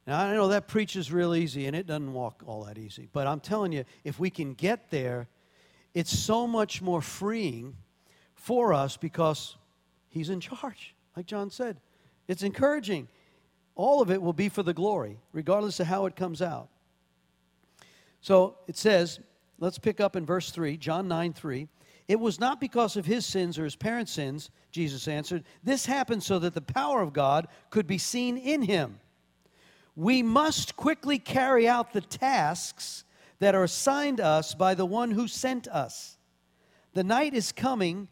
[0.06, 3.08] Now, I know that preaches real easy and it doesn't walk all that easy.
[3.12, 5.28] But I'm telling you, if we can get there,
[5.94, 7.76] it's so much more freeing
[8.34, 9.56] for us because
[10.08, 11.78] He's in charge, like John said.
[12.28, 13.08] It's encouraging.
[13.74, 16.68] All of it will be for the glory, regardless of how it comes out.
[18.24, 19.20] So it says,
[19.58, 21.68] let's pick up in verse 3, John 9 3.
[22.08, 25.44] It was not because of his sins or his parents' sins, Jesus answered.
[25.62, 28.98] This happened so that the power of God could be seen in him.
[29.94, 33.04] We must quickly carry out the tasks
[33.40, 36.16] that are assigned us by the one who sent us.
[36.94, 38.08] The night is coming,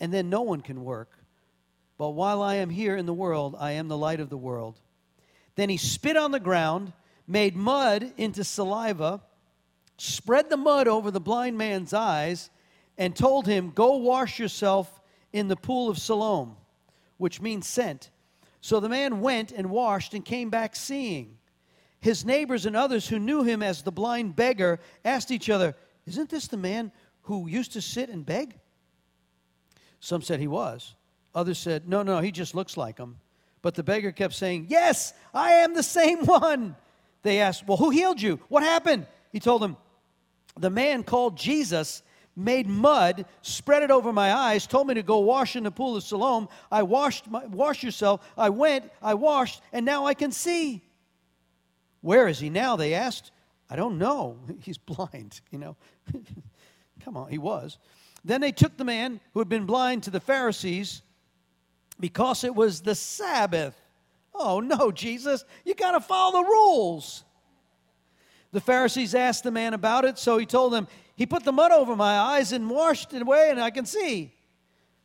[0.00, 1.12] and then no one can work.
[1.96, 4.80] But while I am here in the world, I am the light of the world.
[5.54, 6.92] Then he spit on the ground,
[7.28, 9.22] made mud into saliva
[9.96, 12.50] spread the mud over the blind man's eyes,
[12.96, 15.00] and told him, Go wash yourself
[15.32, 16.56] in the pool of Siloam,
[17.16, 18.10] which means sent.
[18.60, 21.36] So the man went and washed and came back seeing.
[22.00, 25.74] His neighbors and others who knew him as the blind beggar asked each other,
[26.06, 26.92] Isn't this the man
[27.22, 28.58] who used to sit and beg?
[30.00, 30.94] Some said he was.
[31.34, 33.16] Others said, No, no, he just looks like him.
[33.62, 36.76] But the beggar kept saying, Yes, I am the same one.
[37.22, 38.38] They asked, Well, who healed you?
[38.48, 39.06] What happened?
[39.32, 39.76] He told them,
[40.58, 42.02] the man called Jesus
[42.36, 45.96] made mud, spread it over my eyes, told me to go wash in the pool
[45.96, 46.48] of Siloam.
[46.70, 48.28] I washed, my, wash yourself.
[48.36, 50.82] I went, I washed, and now I can see.
[52.00, 52.76] Where is he now?
[52.76, 53.30] They asked.
[53.70, 54.38] I don't know.
[54.60, 55.76] He's blind, you know.
[57.04, 57.78] Come on, he was.
[58.24, 61.02] Then they took the man who had been blind to the Pharisees
[62.00, 63.74] because it was the Sabbath.
[64.34, 67.24] Oh, no, Jesus, you got to follow the rules.
[68.54, 70.86] The Pharisees asked the man about it, so he told them,
[71.16, 74.32] He put the mud over my eyes and washed it away, and I can see.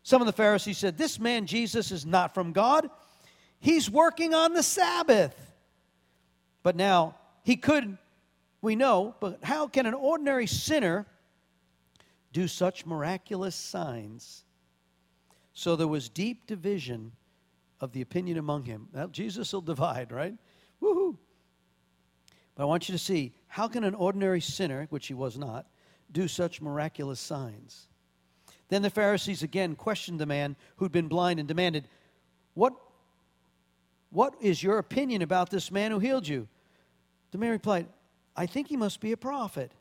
[0.03, 2.91] Some of the Pharisees said, This man Jesus is not from God.
[3.59, 5.35] He's working on the Sabbath.
[6.61, 7.97] But now, he could,
[8.61, 11.07] we know, but how can an ordinary sinner
[12.31, 14.43] do such miraculous signs?
[15.53, 17.13] So there was deep division
[17.81, 18.89] of the opinion among him.
[18.93, 20.35] Now, Jesus will divide, right?
[20.79, 21.17] Woohoo!
[22.53, 25.67] But I want you to see how can an ordinary sinner, which he was not,
[26.11, 27.87] do such miraculous signs?
[28.69, 31.87] Then the Pharisees again questioned the man who'd been blind and demanded,
[32.53, 32.73] What,
[34.11, 36.47] what is your opinion about this man who healed you?
[37.31, 37.87] The man replied,
[38.35, 39.71] I think he must be a prophet.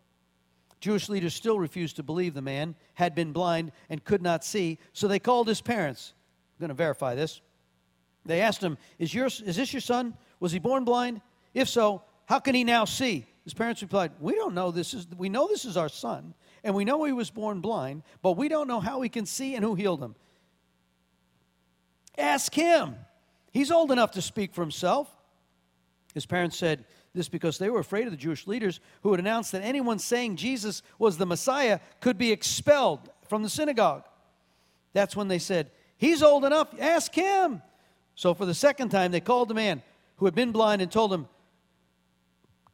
[0.80, 4.78] Jewish leaders still refused to believe the man had been blind and could not see,
[4.92, 6.14] so they called his parents.
[6.56, 7.40] I'm going to verify this.
[8.24, 10.14] They asked him, is, your, is this your son?
[10.40, 11.20] Was he born blind?
[11.52, 13.26] If so, how can he now see?
[13.48, 16.74] His parents replied, We don't know this is we know this is our son, and
[16.74, 19.64] we know he was born blind, but we don't know how he can see and
[19.64, 20.16] who healed him.
[22.18, 22.96] Ask him.
[23.50, 25.08] He's old enough to speak for himself.
[26.12, 26.84] His parents said
[27.14, 30.36] this because they were afraid of the Jewish leaders who had announced that anyone saying
[30.36, 34.04] Jesus was the Messiah could be expelled from the synagogue.
[34.92, 37.62] That's when they said, He's old enough, ask him.
[38.14, 39.82] So for the second time, they called the man
[40.16, 41.28] who had been blind and told him,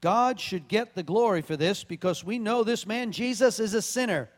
[0.05, 3.81] God should get the glory for this because we know this man, Jesus, is a
[3.81, 4.29] sinner.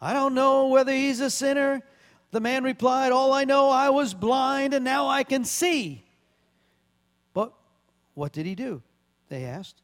[0.00, 1.82] I don't know whether he's a sinner.
[2.32, 6.04] The man replied, All I know, I was blind and now I can see.
[7.32, 7.52] But
[8.14, 8.82] what did he do?
[9.28, 9.82] They asked.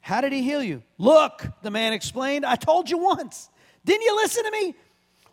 [0.00, 0.82] How did he heal you?
[0.98, 3.48] Look, the man explained, I told you once.
[3.84, 4.74] Didn't you listen to me?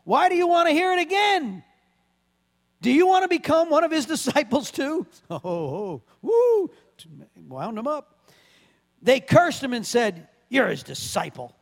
[0.04, 1.64] Why do you want to hear it again?
[2.82, 5.08] Do you want to become one of his disciples too?
[5.32, 6.72] Oh, oh, oh, woo,
[7.47, 8.12] wound him up.
[9.04, 11.56] They cursed him and said, You're his disciple.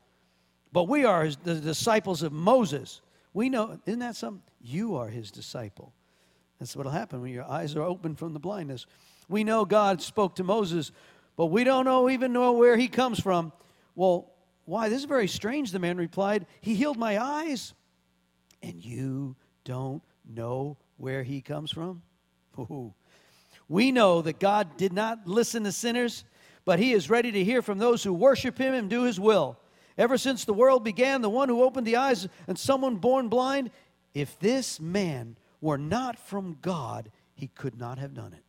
[0.72, 3.02] But we are the disciples of Moses.
[3.34, 4.44] We know, isn't that something?
[4.62, 5.92] You are his disciple.
[6.60, 8.86] That's what'll happen when your eyes are open from the blindness.
[9.28, 10.92] We know God spoke to Moses,
[11.36, 13.52] but we don't know even know where he comes from.
[13.96, 14.32] Well,
[14.66, 14.88] why?
[14.88, 16.46] This is very strange, the man replied.
[16.62, 17.74] He healed my eyes,
[18.62, 19.36] and you
[19.66, 22.04] don't know where he comes from?
[22.60, 22.94] Ooh.
[23.68, 26.24] We know that God did not listen to sinners,
[26.66, 29.58] but he is ready to hear from those who worship him and do his will.
[29.98, 33.72] Ever since the world began, the one who opened the eyes and someone born blind,
[34.14, 38.44] if this man were not from God, he could not have done it.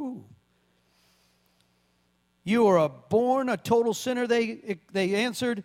[0.00, 0.24] Ooh.
[2.44, 5.62] You are a born a total sinner, they, they answered.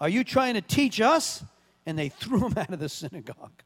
[0.00, 1.44] Are you trying to teach us?
[1.86, 3.62] And they threw him out of the synagogue.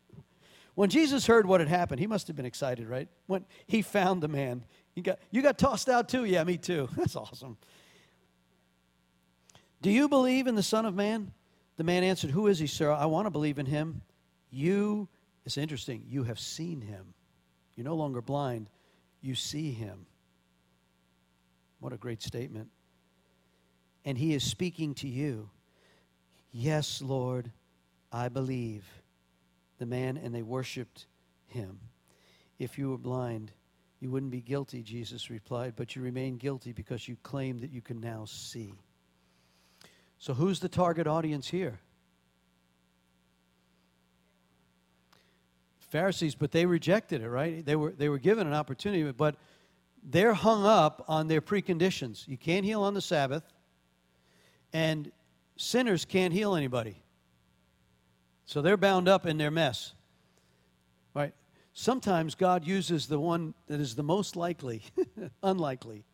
[0.75, 3.09] When Jesus heard what had happened, he must have been excited, right?
[3.27, 4.64] When he found the man,
[4.95, 6.24] he got, you got tossed out too?
[6.24, 6.88] Yeah, me too.
[6.97, 7.57] That's awesome.
[9.82, 11.32] Do you believe in the Son of Man?
[11.76, 12.91] The man answered, Who is he, sir?
[12.91, 14.03] I want to believe in him.
[14.51, 15.09] You,
[15.47, 17.14] it's interesting, you have seen him.
[17.74, 18.68] You're no longer blind,
[19.22, 20.07] you see him.
[21.78, 22.68] What a great statement.
[24.05, 25.49] And he is speaking to you.
[26.53, 27.51] Yes, Lord,
[28.12, 28.84] I believe
[29.78, 31.07] the man and they worshiped
[31.47, 31.78] him.
[32.59, 33.53] If you were blind,
[34.01, 37.83] you wouldn't be guilty, Jesus replied, but you remain guilty because you claim that you
[37.83, 38.75] can now see.
[40.19, 41.79] So, who's the target audience here?
[45.91, 47.65] Pharisees, but they rejected it, right?
[47.65, 49.37] They were, they were given an opportunity, but
[50.03, 52.27] they're hung up on their preconditions.
[52.27, 53.43] You can't heal on the Sabbath,
[54.73, 55.11] and
[55.57, 56.97] sinners can't heal anybody.
[58.47, 59.93] So they're bound up in their mess.
[61.13, 61.35] Right?
[61.73, 64.83] Sometimes God uses the one that is the most likely,
[65.43, 66.05] unlikely.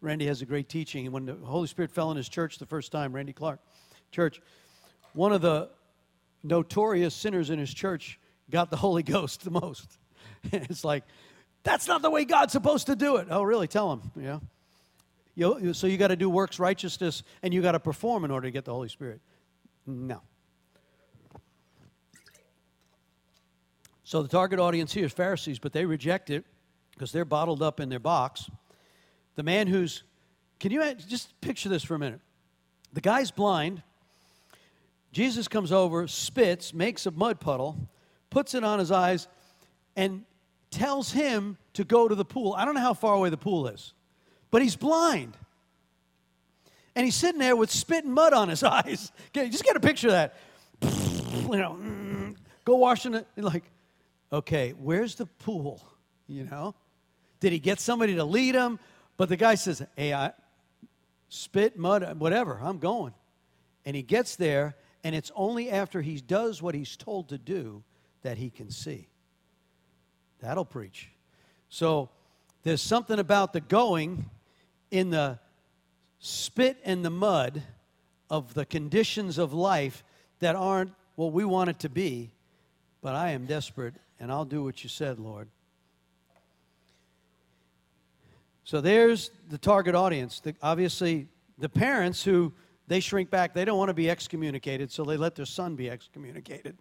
[0.00, 1.10] Randy has a great teaching.
[1.12, 3.60] When the Holy Spirit fell in his church the first time, Randy Clark
[4.10, 4.40] Church,
[5.12, 5.68] one of the
[6.42, 8.18] notorious sinners in his church
[8.50, 9.98] got the Holy Ghost the most.
[10.52, 11.04] it's like,
[11.62, 13.28] that's not the way God's supposed to do it.
[13.30, 13.68] Oh, really?
[13.68, 14.10] Tell him.
[14.16, 14.38] Yeah.
[15.34, 18.46] You, so you got to do works righteousness and you got to perform in order
[18.46, 19.20] to get the Holy Spirit.
[19.86, 20.22] No.
[24.10, 26.44] So the target audience here is Pharisees, but they reject it
[26.90, 28.50] because they're bottled up in their box.
[29.36, 30.02] The man who's,
[30.58, 32.20] can you just picture this for a minute?
[32.92, 33.84] The guy's blind.
[35.12, 37.88] Jesus comes over, spits, makes a mud puddle,
[38.30, 39.28] puts it on his eyes,
[39.94, 40.24] and
[40.72, 42.52] tells him to go to the pool.
[42.54, 43.92] I don't know how far away the pool is,
[44.50, 45.36] but he's blind.
[46.96, 49.12] And he's sitting there with spit and mud on his eyes.
[49.32, 50.36] Just get a picture of that.
[51.50, 53.26] You know, mm, go wash in it.
[53.36, 53.64] Like,
[54.32, 55.82] okay, where's the pool?
[56.26, 56.74] You know?
[57.40, 58.78] Did he get somebody to lead him?
[59.16, 60.32] But the guy says, hey, I
[61.28, 63.14] spit, mud, whatever, I'm going.
[63.84, 67.82] And he gets there, and it's only after he does what he's told to do
[68.22, 69.08] that he can see.
[70.40, 71.10] That'll preach.
[71.68, 72.10] So
[72.62, 74.28] there's something about the going
[74.90, 75.38] in the
[76.18, 77.62] spit and the mud
[78.28, 80.04] of the conditions of life
[80.40, 82.30] that aren't what we want it to be,
[83.02, 85.48] but I am desperate and I'll do what you said, Lord.
[88.62, 90.38] So there's the target audience.
[90.38, 91.26] The, obviously,
[91.58, 92.52] the parents who
[92.86, 95.90] they shrink back, they don't want to be excommunicated, so they let their son be
[95.90, 96.76] excommunicated.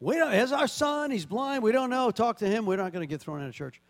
[0.00, 2.10] We don't, as our son, he's blind, we don't know.
[2.10, 3.80] Talk to him, we're not going to get thrown out of church.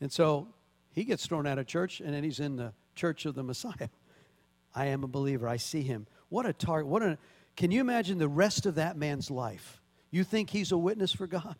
[0.00, 0.48] And so
[0.92, 3.88] he gets thrown out of church, and then he's in the church of the Messiah.
[4.74, 5.48] I am a believer.
[5.48, 6.06] I see him.
[6.28, 6.88] What a target.
[6.88, 7.18] What a,
[7.56, 9.80] can you imagine the rest of that man's life?
[10.10, 11.56] You think he's a witness for God?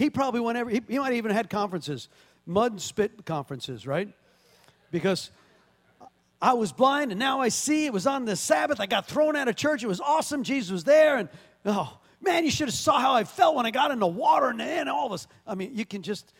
[0.00, 2.08] He probably went every, he, he might have even had conferences,
[2.46, 4.08] mud and spit conferences, right?
[4.90, 5.30] Because
[6.40, 7.84] I was blind and now I see.
[7.84, 8.80] It was on the Sabbath.
[8.80, 9.84] I got thrown out of church.
[9.84, 10.42] It was awesome.
[10.42, 11.18] Jesus was there.
[11.18, 11.28] And
[11.66, 14.48] oh, man, you should have saw how I felt when I got in the water
[14.48, 15.26] and, and all this.
[15.46, 16.32] I mean, you can just,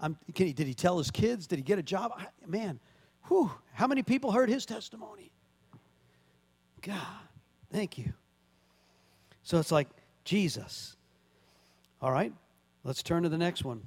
[0.00, 1.46] I'm, can he, did he tell his kids?
[1.46, 2.12] Did he get a job?
[2.16, 2.80] I, man,
[3.28, 5.30] whew, how many people heard his testimony?
[6.80, 6.96] God,
[7.70, 8.14] thank you.
[9.42, 9.88] So it's like
[10.24, 10.96] Jesus.
[12.00, 12.32] All right,
[12.84, 13.82] let's turn to the next one.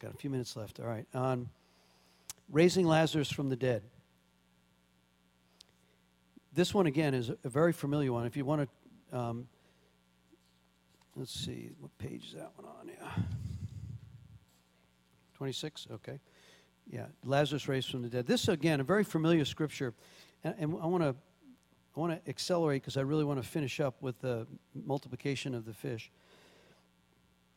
[0.00, 0.80] Got a few minutes left.
[0.80, 1.06] All right.
[1.14, 1.48] On
[2.50, 3.82] raising Lazarus from the dead.
[6.52, 8.26] This one, again, is a very familiar one.
[8.26, 8.68] If you want
[9.12, 9.48] to, um,
[11.14, 12.88] let's see, what page is that one on?
[12.88, 13.22] Yeah.
[15.36, 15.86] 26?
[15.92, 16.18] Okay.
[16.90, 18.26] Yeah, Lazarus raised from the dead.
[18.26, 19.94] This, again, a very familiar scripture.
[20.42, 21.14] And, and I want to
[21.96, 25.64] I want to accelerate because I really want to finish up with the multiplication of
[25.64, 26.10] the fish.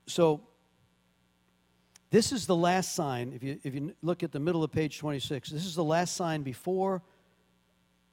[0.07, 0.41] So,
[2.09, 3.31] this is the last sign.
[3.33, 6.15] If you, if you look at the middle of page 26, this is the last
[6.15, 7.01] sign before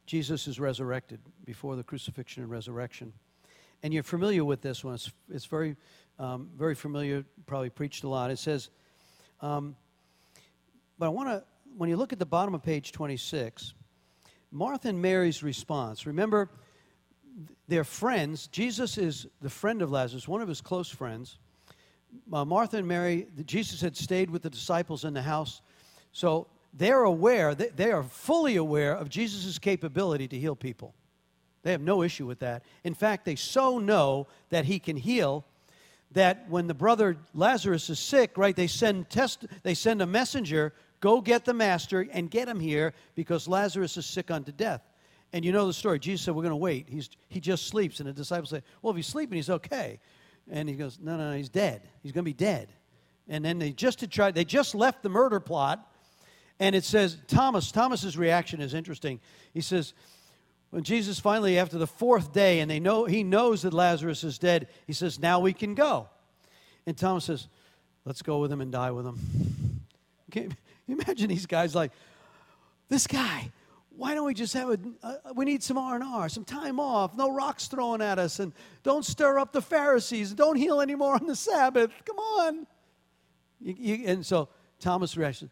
[0.06, 3.12] Jesus is resurrected, before the crucifixion and resurrection.
[3.82, 4.94] And you're familiar with this one.
[4.94, 5.76] It's, it's very,
[6.18, 8.30] um, very familiar, probably preached a lot.
[8.30, 8.70] It says,
[9.40, 9.76] um,
[11.00, 11.42] but I want to,
[11.78, 13.72] when you look at the bottom of page 26,
[14.52, 16.06] Martha and Mary's response.
[16.06, 16.50] Remember,
[17.68, 18.48] they're friends.
[18.48, 21.38] Jesus is the friend of Lazarus, one of his close friends.
[22.30, 25.62] Uh, Martha and Mary, Jesus had stayed with the disciples in the house.
[26.12, 30.94] So they're aware, they, they are fully aware of Jesus' capability to heal people.
[31.62, 32.62] They have no issue with that.
[32.84, 35.46] In fact, they so know that he can heal
[36.12, 40.74] that when the brother Lazarus is sick, right, they send test they send a messenger,
[41.00, 44.82] go get the master and get him here because Lazarus is sick unto death.
[45.32, 45.98] And you know the story.
[45.98, 46.88] Jesus said, We're gonna wait.
[46.88, 48.00] He's he just sleeps.
[48.00, 50.00] And the disciples say, Well, if he's sleeping, he's okay.
[50.50, 51.82] And he goes, No, no, no, he's dead.
[52.02, 52.68] He's gonna be dead.
[53.28, 55.86] And then they just had tried, they just left the murder plot.
[56.58, 59.20] And it says, Thomas, Thomas's reaction is interesting.
[59.54, 59.94] He says,
[60.70, 64.38] when Jesus finally, after the fourth day, and they know he knows that Lazarus is
[64.38, 66.08] dead, he says, Now we can go.
[66.86, 67.48] And Thomas says,
[68.04, 69.18] Let's go with him and die with him.
[70.92, 71.92] Imagine these guys like,
[72.88, 73.50] this guy,
[73.96, 77.32] why don't we just have a, uh, we need some R&R, some time off, no
[77.32, 81.36] rocks thrown at us, and don't stir up the Pharisees, don't heal anymore on the
[81.36, 81.90] Sabbath.
[82.04, 82.66] Come on.
[83.60, 85.50] You, you, and so Thomas reacted,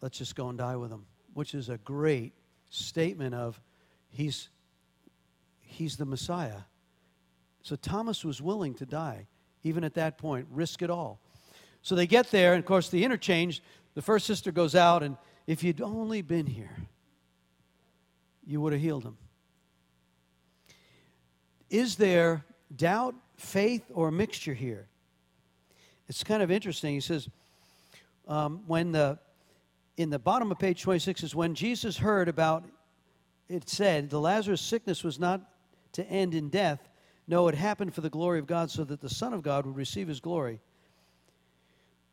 [0.00, 2.32] let's just go and die with him, which is a great
[2.68, 3.60] statement of
[4.10, 4.48] he's
[5.60, 6.62] he's the Messiah.
[7.62, 9.26] So Thomas was willing to die,
[9.62, 11.20] even at that point, risk it all.
[11.82, 13.62] So they get there, and of course, the interchange,
[13.94, 15.16] the first sister goes out, and
[15.46, 16.76] if you'd only been here,
[18.46, 19.16] you would have healed him.
[21.70, 24.88] Is there doubt, faith, or mixture here?
[26.08, 26.94] It's kind of interesting.
[26.94, 27.28] He says,
[28.28, 29.18] um, when the
[29.96, 32.64] in the bottom of page 26 is when Jesus heard about
[33.48, 35.40] it said the Lazarus sickness was not
[35.92, 36.88] to end in death.
[37.28, 39.76] No, it happened for the glory of God so that the Son of God would
[39.76, 40.60] receive his glory.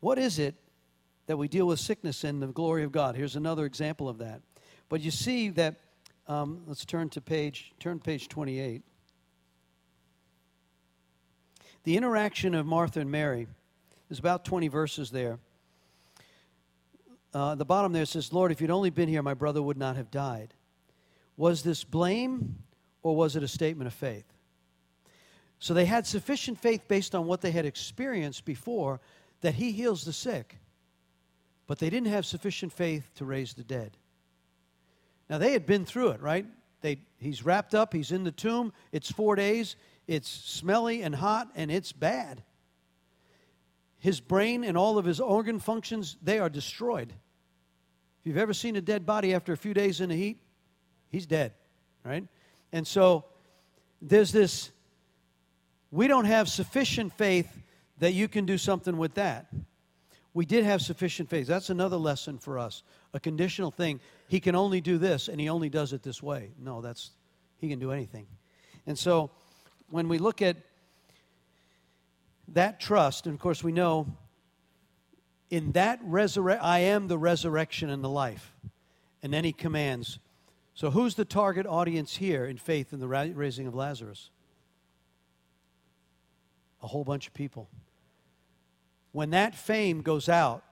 [0.00, 0.54] What is it
[1.26, 3.16] that we deal with sickness in the glory of God?
[3.16, 4.42] Here's another example of that.
[4.88, 5.76] But you see that,
[6.26, 8.82] um, let's turn to page, turn page 28.
[11.84, 13.48] The interaction of Martha and Mary,
[14.08, 15.38] there's about 20 verses there.
[17.34, 19.96] Uh, the bottom there says, Lord, if you'd only been here, my brother would not
[19.96, 20.54] have died.
[21.36, 22.56] Was this blame
[23.02, 24.26] or was it a statement of faith?
[25.58, 29.00] So they had sufficient faith based on what they had experienced before
[29.40, 30.58] that he heals the sick,
[31.72, 33.96] but they didn't have sufficient faith to raise the dead.
[35.30, 36.44] Now they had been through it, right?
[36.82, 41.48] They, he's wrapped up, he's in the tomb, it's four days, it's smelly and hot,
[41.54, 42.42] and it's bad.
[43.98, 47.10] His brain and all of his organ functions, they are destroyed.
[48.20, 50.42] If you've ever seen a dead body after a few days in the heat,
[51.08, 51.54] he's dead,
[52.04, 52.26] right?
[52.70, 53.24] And so
[54.02, 54.72] there's this
[55.90, 57.48] we don't have sufficient faith
[57.96, 59.46] that you can do something with that.
[60.34, 61.46] We did have sufficient faith.
[61.46, 62.82] That's another lesson for us.
[63.12, 64.00] A conditional thing.
[64.28, 66.52] He can only do this, and he only does it this way.
[66.58, 67.10] No, that's,
[67.58, 68.26] he can do anything.
[68.86, 69.30] And so
[69.90, 70.56] when we look at
[72.48, 74.06] that trust, and of course we know
[75.50, 78.54] in that resurrection, I am the resurrection and the life.
[79.22, 80.18] And then he commands.
[80.74, 84.30] So who's the target audience here in faith in the raising of Lazarus?
[86.82, 87.68] A whole bunch of people.
[89.12, 90.64] When that fame goes out,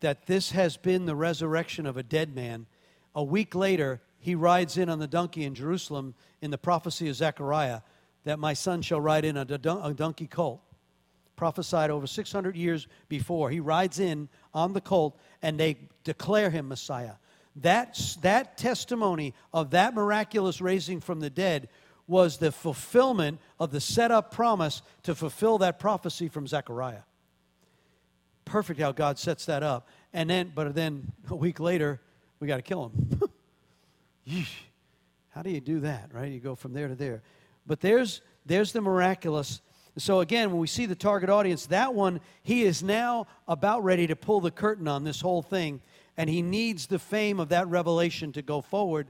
[0.00, 2.66] that this has been the resurrection of a dead man,
[3.14, 7.16] a week later, he rides in on the donkey in Jerusalem in the prophecy of
[7.16, 7.80] Zechariah
[8.24, 10.60] that my son shall ride in a, donkey colt.
[11.36, 13.50] Prophesied over 600 years before.
[13.50, 17.14] He rides in on the colt and they declare him Messiah.
[17.56, 21.68] That, that testimony of that miraculous raising from the dead
[22.06, 27.02] was the fulfillment of the set up promise to fulfill that prophecy from Zechariah.
[28.44, 29.88] Perfect how God sets that up.
[30.12, 32.00] And then, but then a week later,
[32.40, 33.22] we got to kill him.
[35.30, 36.30] how do you do that, right?
[36.30, 37.22] You go from there to there.
[37.66, 39.60] But there's, there's the miraculous.
[39.96, 44.06] So again, when we see the target audience, that one, he is now about ready
[44.06, 45.80] to pull the curtain on this whole thing.
[46.16, 49.08] And he needs the fame of that revelation to go forward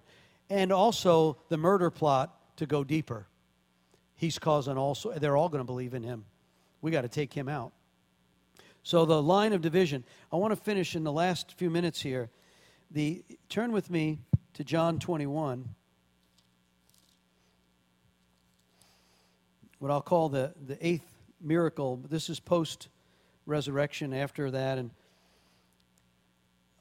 [0.49, 3.27] and also the murder plot to go deeper.
[4.17, 6.25] He's causing also, they're all going to believe in him.
[6.81, 7.73] We got to take him out.
[8.85, 10.05] So the line of division.
[10.31, 12.29] I want to finish in the last few minutes here.
[12.91, 14.19] The turn with me
[14.53, 15.75] to John 21.
[19.79, 21.11] What I'll call the, the eighth
[21.41, 21.99] miracle.
[22.11, 22.89] This is post
[23.47, 24.77] resurrection after that.
[24.77, 24.91] And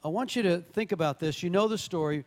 [0.04, 1.42] I want you to think about this.
[1.42, 2.26] You know the story.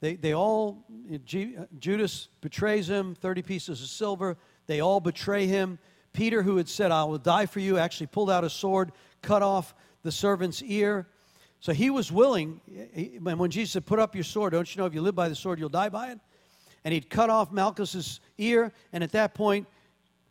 [0.00, 0.84] They, they all,
[1.24, 4.36] Judas betrays him, 30 pieces of silver.
[4.68, 5.80] They all betray him.
[6.12, 8.92] Peter, who had said, I will die for you, actually pulled out a sword,
[9.22, 11.06] cut off the servant's ear.
[11.60, 12.60] So he was willing,
[12.94, 15.28] and when Jesus said, Put up your sword, don't you know if you live by
[15.28, 16.20] the sword, you'll die by it?
[16.84, 19.66] And he'd cut off Malchus's ear, and at that point,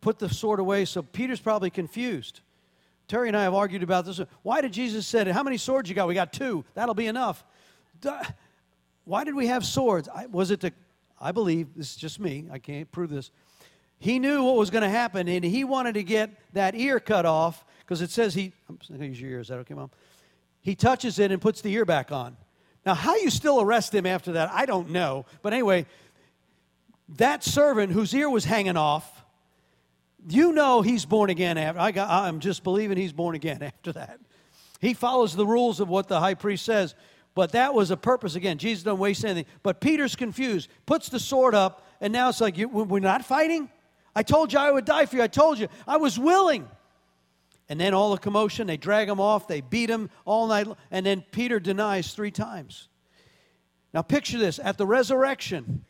[0.00, 0.86] put the sword away.
[0.86, 2.40] So Peter's probably confused.
[3.08, 4.20] Terry and I have argued about this.
[4.42, 6.08] Why did Jesus say, How many swords you got?
[6.08, 6.64] We got two.
[6.74, 7.44] That'll be enough.
[9.04, 10.08] Why did we have swords?
[10.14, 10.72] I, was it to,
[11.20, 13.30] I believe, this is just me, I can't prove this.
[13.98, 17.26] He knew what was going to happen, and he wanted to get that ear cut
[17.26, 19.90] off because it says he, I'm going to use your ear, is that okay, Mom?
[20.60, 22.36] He touches it and puts the ear back on.
[22.84, 25.24] Now, how you still arrest him after that, I don't know.
[25.40, 25.86] But anyway,
[27.16, 29.24] that servant whose ear was hanging off,
[30.28, 31.80] you know he's born again after.
[31.80, 34.20] I got, I'm just believing he's born again after that.
[34.82, 36.94] He follows the rules of what the high priest says.
[37.34, 38.34] But that was a purpose.
[38.34, 39.46] Again, Jesus doesn't waste anything.
[39.62, 43.70] But Peter's confused, puts the sword up, and now it's like, we're not fighting?
[44.14, 45.22] I told you I would die for you.
[45.22, 45.68] I told you.
[45.86, 46.68] I was willing.
[47.68, 51.04] And then all the commotion, they drag him off, they beat him all night, and
[51.04, 52.88] then Peter denies three times.
[53.92, 55.84] Now picture this at the resurrection,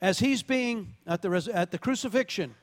[0.00, 2.54] as he's being at the, res- at the crucifixion,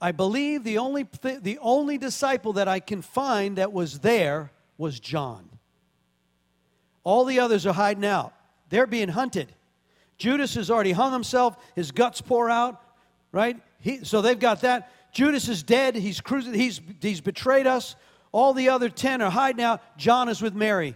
[0.00, 4.50] I believe the only, th- the only disciple that I can find that was there
[4.78, 5.48] was John.
[7.04, 8.34] All the others are hiding out.
[8.68, 9.52] They're being hunted.
[10.18, 12.82] Judas has already hung himself, his guts pour out,
[13.32, 13.58] right?
[13.80, 14.90] He, so they've got that.
[15.16, 15.96] Judas is dead.
[15.96, 16.20] He's,
[16.52, 17.96] he's, he's betrayed us.
[18.32, 19.80] All the other 10 are hiding out.
[19.96, 20.94] John is with Mary.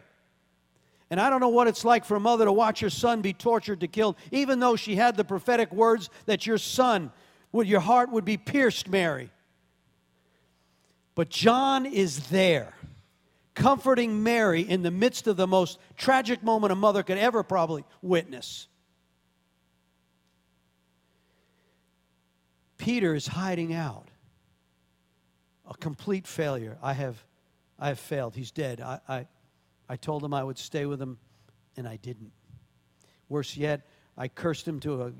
[1.08, 3.32] And I don't know what it's like for a mother to watch her son be
[3.32, 7.10] tortured to kill, even though she had the prophetic words that your son,
[7.50, 9.30] would, your heart would be pierced, Mary.
[11.14, 12.74] But John is there
[13.54, 17.84] comforting Mary in the midst of the most tragic moment a mother could ever probably
[18.02, 18.68] witness.
[22.76, 24.09] Peter is hiding out.
[25.70, 26.78] A complete failure.
[26.82, 27.24] I have,
[27.78, 28.34] I have failed.
[28.34, 28.80] He's dead.
[28.80, 29.26] I, I,
[29.88, 31.18] I told him I would stay with him,
[31.76, 32.32] and I didn't.
[33.28, 33.86] Worse yet,
[34.18, 35.12] I cursed him to a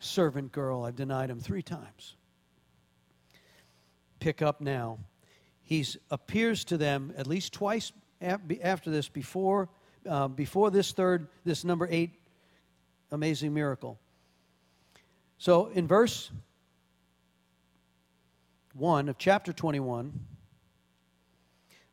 [0.00, 0.84] servant girl.
[0.84, 2.16] I've denied him three times.
[4.18, 4.98] Pick up now
[5.72, 9.70] he appears to them at least twice after this, before,
[10.08, 12.10] uh, before this third, this number eight
[13.10, 13.98] amazing miracle.
[15.38, 16.30] So in verse
[18.74, 20.12] 1 of chapter 21,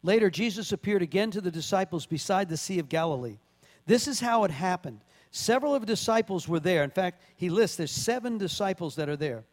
[0.03, 3.37] later Jesus appeared again to the disciples beside the Sea of Galilee.
[3.85, 5.01] This is how it happened.
[5.31, 6.83] Several of the disciples were there.
[6.83, 9.43] In fact, he lists there's seven disciples that are there.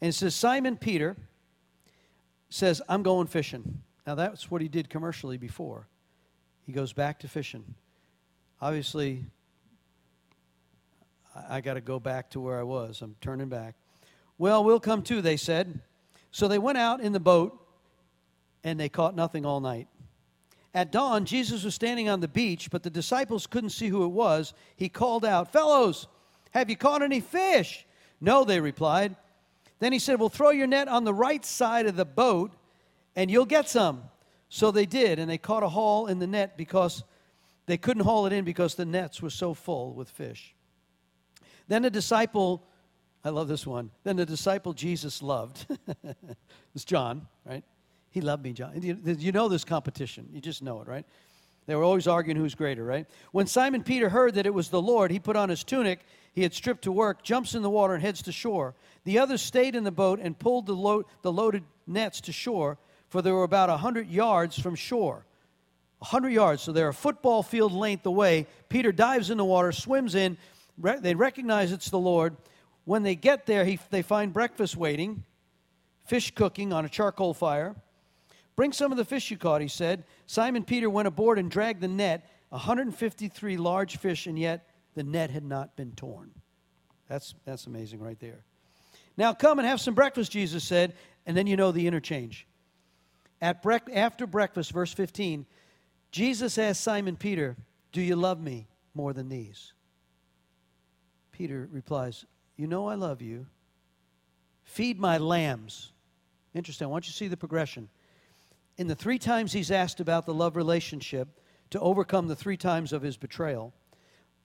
[0.00, 1.16] And it says Simon Peter,
[2.48, 3.82] says, I'm going fishing.
[4.06, 5.86] Now, that's what he did commercially before.
[6.66, 7.74] he goes back to fishing.
[8.60, 9.24] Obviously,
[11.34, 13.00] I, I got to go back to where I was.
[13.00, 13.74] I'm turning back.
[14.38, 15.80] Well, we'll come too, they said.
[16.30, 17.58] So they went out in the boat
[18.64, 19.88] and they caught nothing all night.
[20.74, 24.08] At dawn, Jesus was standing on the beach, but the disciples couldn't see who it
[24.08, 24.54] was.
[24.74, 26.06] He called out, Fellows,
[26.52, 27.84] have you caught any fish?
[28.20, 29.16] No, they replied.
[29.80, 32.52] Then he said, Well, throw your net on the right side of the boat
[33.14, 34.04] and you'll get some.
[34.48, 37.04] So they did, and they caught a haul in the net because
[37.66, 40.54] they couldn't haul it in because the nets were so full with fish.
[41.68, 42.62] Then the disciple,
[43.24, 43.90] I love this one.
[44.04, 45.66] Then the disciple Jesus loved,
[46.74, 47.62] it's John, right?
[48.10, 48.72] He loved me, John.
[48.82, 50.28] You know this competition.
[50.32, 51.06] You just know it, right?
[51.66, 53.06] They were always arguing who's greater, right?
[53.30, 56.00] When Simon Peter heard that it was the Lord, he put on his tunic,
[56.32, 58.74] he had stripped to work, jumps in the water, and heads to shore.
[59.04, 62.78] The others stayed in the boat and pulled the, lo- the loaded nets to shore,
[63.08, 65.24] for they were about a 100 yards from shore.
[66.00, 68.48] A 100 yards, so they're a football field length away.
[68.68, 70.36] Peter dives in the water, swims in.
[70.78, 72.36] Re- they recognize it's the Lord.
[72.84, 75.24] When they get there, he, they find breakfast waiting,
[76.04, 77.74] fish cooking on a charcoal fire.
[78.56, 80.04] Bring some of the fish you caught, he said.
[80.26, 85.30] Simon Peter went aboard and dragged the net, 153 large fish, and yet the net
[85.30, 86.30] had not been torn.
[87.08, 88.44] That's, that's amazing right there.
[89.16, 90.94] Now come and have some breakfast, Jesus said,
[91.26, 92.46] and then you know the interchange.
[93.40, 95.46] At brec- after breakfast, verse 15,
[96.10, 97.56] Jesus asked Simon Peter,
[97.92, 99.72] Do you love me more than these?
[101.32, 102.24] Peter replies,
[102.62, 103.46] You know I love you.
[104.62, 105.90] Feed my lambs.
[106.54, 106.84] Interesting.
[106.84, 107.88] I want you to see the progression
[108.78, 111.40] in the three times he's asked about the love relationship
[111.70, 113.74] to overcome the three times of his betrayal,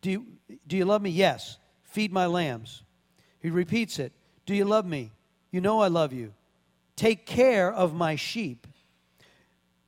[0.02, 0.26] do you,
[0.66, 1.12] do you love me?
[1.12, 1.60] Yes.
[1.84, 2.82] Feed my lambs.
[3.40, 4.14] He repeats it.
[4.48, 5.12] Do you love me?
[5.52, 6.34] You know I love you.
[6.96, 8.66] Take care of my sheep.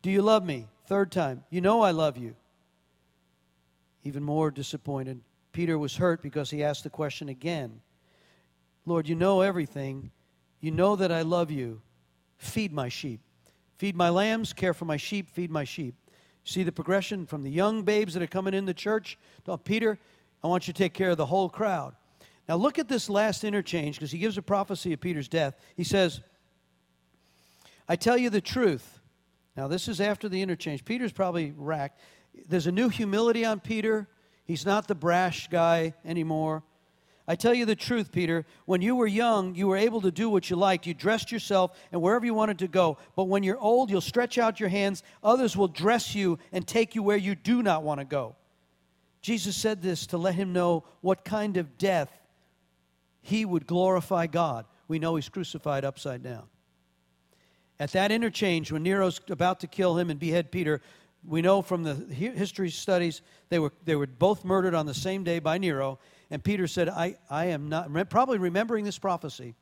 [0.03, 0.67] Do you love me?
[0.85, 1.45] Third time.
[1.49, 2.35] You know I love you.
[4.03, 5.19] Even more disappointed.
[5.51, 7.81] Peter was hurt because he asked the question again
[8.89, 10.11] Lord, you know everything.
[10.59, 11.81] You know that I love you.
[12.37, 13.21] Feed my sheep.
[13.77, 15.95] Feed my lambs, care for my sheep, feed my sheep.
[16.43, 19.97] See the progression from the young babes that are coming in the church to Peter,
[20.43, 21.95] I want you to take care of the whole crowd.
[22.47, 25.55] Now look at this last interchange because he gives a prophecy of Peter's death.
[25.77, 26.21] He says,
[27.87, 28.99] I tell you the truth.
[29.55, 30.83] Now this is after the interchange.
[30.83, 31.99] Peter's probably racked.
[32.47, 34.07] There's a new humility on Peter.
[34.45, 36.63] He's not the brash guy anymore.
[37.29, 40.31] I tell you the truth, Peter, when you were young, you were able to do
[40.31, 40.87] what you liked.
[40.87, 42.97] You dressed yourself and wherever you wanted to go.
[43.15, 45.03] But when you're old, you'll stretch out your hands.
[45.23, 48.35] Others will dress you and take you where you do not want to go.
[49.21, 52.09] Jesus said this to let him know what kind of death
[53.21, 54.65] he would glorify God.
[54.87, 56.47] We know he's crucified upside down.
[57.79, 60.81] At that interchange, when Nero's about to kill him and behead Peter,
[61.23, 65.23] we know from the history studies they were, they were both murdered on the same
[65.23, 65.99] day by Nero.
[66.31, 69.55] And Peter said, I, I am not, probably remembering this prophecy,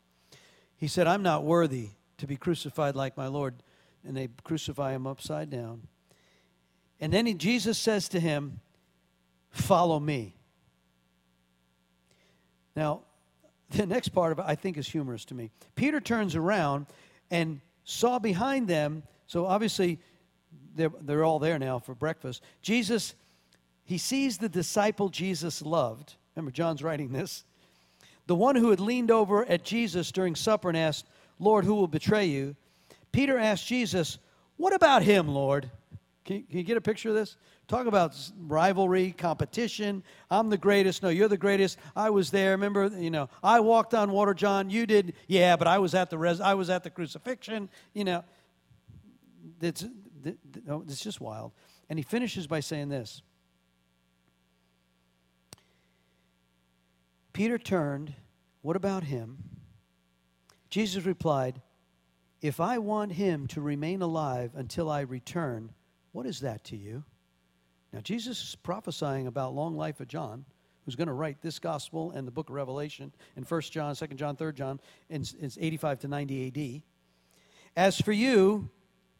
[0.78, 3.56] he said, I'm not worthy to be crucified like my Lord.
[4.06, 5.84] And they crucify him upside down.
[7.00, 8.60] And then he, Jesus says to him,
[9.50, 10.36] Follow me.
[12.76, 13.02] Now,
[13.72, 15.52] the next part of it I think is humorous to me.
[15.76, 16.86] Peter turns around
[17.32, 20.00] and saw behind them, so obviously
[20.76, 22.44] they're, they're all there now for breakfast.
[22.62, 23.16] Jesus,
[23.84, 27.44] he sees the disciple Jesus loved Remember, John's writing this.
[28.28, 31.08] The one who had leaned over at Jesus during supper and asked,
[31.40, 32.56] Lord, who will betray you?
[33.12, 34.20] Peter asked Jesus,
[34.56, 35.72] What about him, Lord?
[36.26, 37.38] Can you, can you, get a picture of this?
[37.68, 40.04] Talk about rivalry, competition.
[40.30, 41.02] I'm the greatest.
[41.02, 41.80] No, you're the greatest.
[41.96, 42.52] I was there.
[42.52, 44.70] Remember, you know, I walked on water, John.
[44.70, 45.14] You did.
[45.28, 47.68] Yeah, but I was at the res- I was at the crucifixion.
[47.94, 48.24] You know,
[49.60, 49.86] it's
[50.70, 51.54] oh, it's just wild.
[51.90, 53.24] And he finishes by saying this.
[57.38, 58.16] Peter turned,
[58.64, 59.38] What about him?
[60.72, 61.62] Jesus replied,
[62.42, 65.72] If I want him to remain alive until I return,
[66.14, 67.04] what is that to you?
[67.94, 70.46] Now, Jesus is prophesying about long life of John,
[70.84, 74.08] who's going to write this gospel and the book of Revelation in 1 John, 2
[74.16, 76.82] John, 3 John, in, in 85 to 90 AD.
[77.76, 78.68] As for you,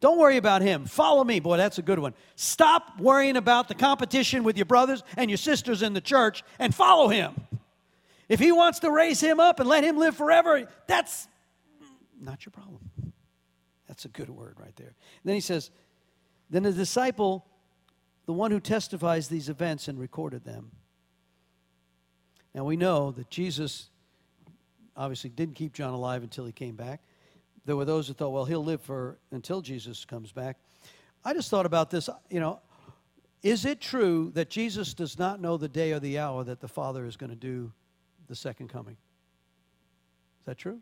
[0.00, 0.86] don't worry about him.
[0.86, 1.38] Follow me.
[1.38, 2.14] Boy, that's a good one.
[2.34, 6.74] Stop worrying about the competition with your brothers and your sisters in the church and
[6.74, 7.36] follow him.
[8.28, 11.28] If he wants to raise him up and let him live forever, that's
[12.20, 12.80] not your problem.
[13.86, 14.88] That's a good word right there.
[14.88, 15.70] And then he says,
[16.50, 17.46] Then the disciple,
[18.26, 20.70] the one who testifies these events and recorded them.
[22.54, 23.88] Now we know that Jesus
[24.96, 27.00] obviously didn't keep John alive until he came back.
[27.64, 30.58] There were those that thought, well, he'll live for until Jesus comes back.
[31.24, 32.60] I just thought about this, you know,
[33.42, 36.68] Is it true that Jesus does not know the day or the hour that the
[36.68, 37.72] Father is going to do
[38.28, 38.96] the second coming?
[40.40, 40.80] Is that true?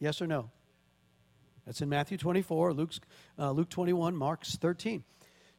[0.00, 0.50] Yes or no?
[1.66, 3.00] That's in Matthew 24, Luke's,
[3.38, 5.04] uh, Luke 21, Mark's 13.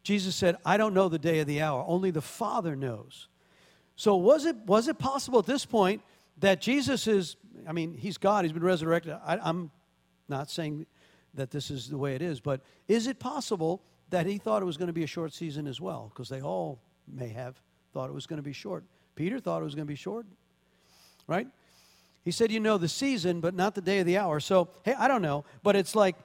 [0.03, 3.27] Jesus said, I don't know the day of the hour, only the Father knows.
[3.95, 6.01] So was it, was it possible at this point
[6.39, 7.37] that Jesus is,
[7.67, 9.13] I mean, he's God, he's been resurrected.
[9.25, 9.71] I, I'm
[10.27, 10.85] not saying
[11.33, 14.65] that this is the way it is, but is it possible that he thought it
[14.65, 16.11] was going to be a short season as well?
[16.13, 17.59] Because they all may have
[17.93, 18.83] thought it was going to be short.
[19.15, 20.25] Peter thought it was going to be short,
[21.27, 21.47] right?
[22.23, 24.39] He said, You know the season, but not the day of the hour.
[24.39, 26.15] So, hey, I don't know, but it's like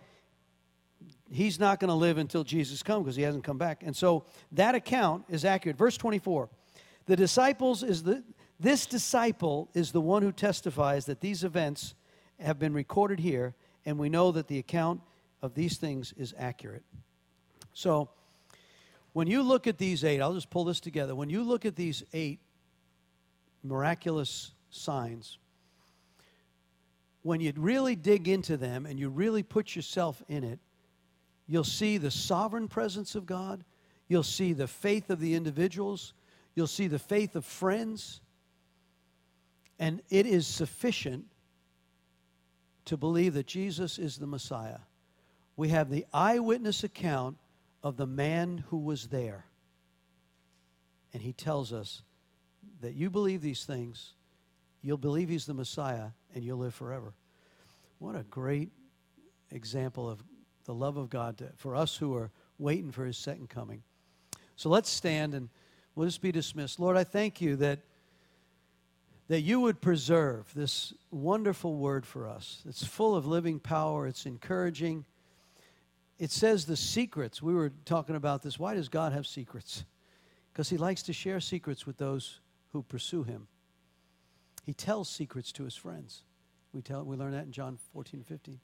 [1.31, 3.83] he's not going to live until Jesus comes because he hasn't come back.
[3.85, 5.77] And so that account is accurate.
[5.77, 6.49] Verse 24
[7.07, 8.23] The disciples is the.
[8.59, 11.95] This disciple is the one who testifies that these events
[12.39, 13.55] have been recorded here,
[13.87, 15.01] and we know that the account
[15.41, 16.83] of these things is accurate.
[17.73, 18.11] So,
[19.15, 21.15] when you look at these eight, I'll just pull this together.
[21.15, 22.41] When you look at these eight
[23.65, 25.39] miraculous signs,
[27.23, 30.59] when you really dig into them and you really put yourself in it,
[31.47, 33.65] you'll see the sovereign presence of God.
[34.09, 36.15] You'll see the faith of the individuals.
[36.55, 38.21] You'll see the faith of friends.
[39.79, 41.27] And it is sufficient
[42.87, 44.81] to believe that Jesus is the Messiah.
[45.57, 47.37] We have the eyewitness account
[47.83, 49.45] of the man who was there.
[51.13, 52.03] And he tells us
[52.81, 54.15] that you believe these things,
[54.83, 57.13] you'll believe he's the Messiah, and you'll live forever.
[57.99, 58.71] What a great
[59.51, 60.23] example of
[60.65, 63.83] the love of God to, for us who are waiting for his second coming.
[64.57, 65.49] So let's stand and
[65.95, 66.79] we'll just be dismissed.
[66.79, 67.81] Lord, I thank you that,
[69.29, 72.63] that you would preserve this wonderful word for us.
[72.69, 75.05] It's full of living power, it's encouraging.
[76.19, 77.41] It says the secrets.
[77.41, 78.59] We were talking about this.
[78.59, 79.85] Why does God have secrets?
[80.53, 82.41] Because he likes to share secrets with those
[82.73, 83.49] who pursue him.
[84.63, 86.23] He tells secrets to his friends.
[86.73, 88.61] We, tell, we learn that in John 14, 15.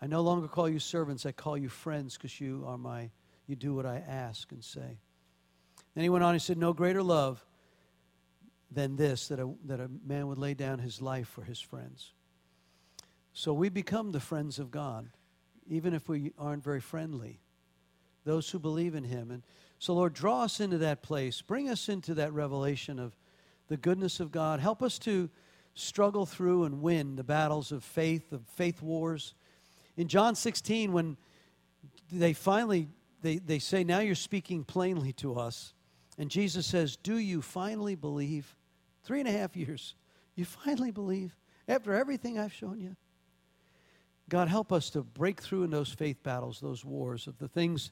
[0.00, 3.10] I no longer call you servants, I call you friends because you are my,
[3.46, 4.98] you do what I ask and say.
[5.94, 7.44] Then he went on, he said, No greater love
[8.70, 12.12] than this, that a, that a man would lay down his life for his friends.
[13.32, 15.08] So we become the friends of God,
[15.66, 17.40] even if we aren't very friendly.
[18.24, 19.30] Those who believe in him.
[19.30, 19.42] And
[19.78, 21.42] so, Lord, draw us into that place.
[21.42, 23.16] Bring us into that revelation of
[23.68, 24.60] the goodness of God.
[24.60, 25.28] Help us to
[25.74, 29.34] struggle through and win the battles of faith, of faith wars.
[29.96, 31.16] In John 16, when
[32.12, 32.88] they finally
[33.24, 35.72] they, they say, Now you're speaking plainly to us.
[36.18, 38.54] And Jesus says, Do you finally believe?
[39.02, 39.94] Three and a half years.
[40.36, 41.36] You finally believe
[41.66, 42.96] after everything I've shown you?
[44.28, 47.90] God, help us to break through in those faith battles, those wars of the things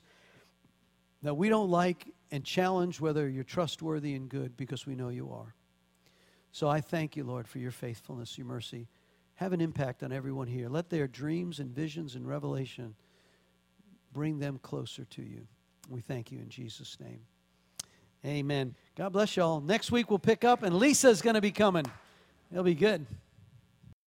[1.22, 5.30] that we don't like and challenge whether you're trustworthy and good because we know you
[5.30, 5.54] are.
[6.52, 8.86] So I thank you, Lord, for your faithfulness, your mercy.
[9.36, 10.68] Have an impact on everyone here.
[10.68, 12.94] Let their dreams and visions and revelation
[14.12, 15.46] bring them closer to you.
[15.88, 17.20] We thank you in Jesus' name.
[18.24, 18.74] Amen.
[18.96, 19.60] God bless y'all.
[19.60, 21.86] Next week we'll pick up, and Lisa's going to be coming.
[22.52, 23.06] It'll be good.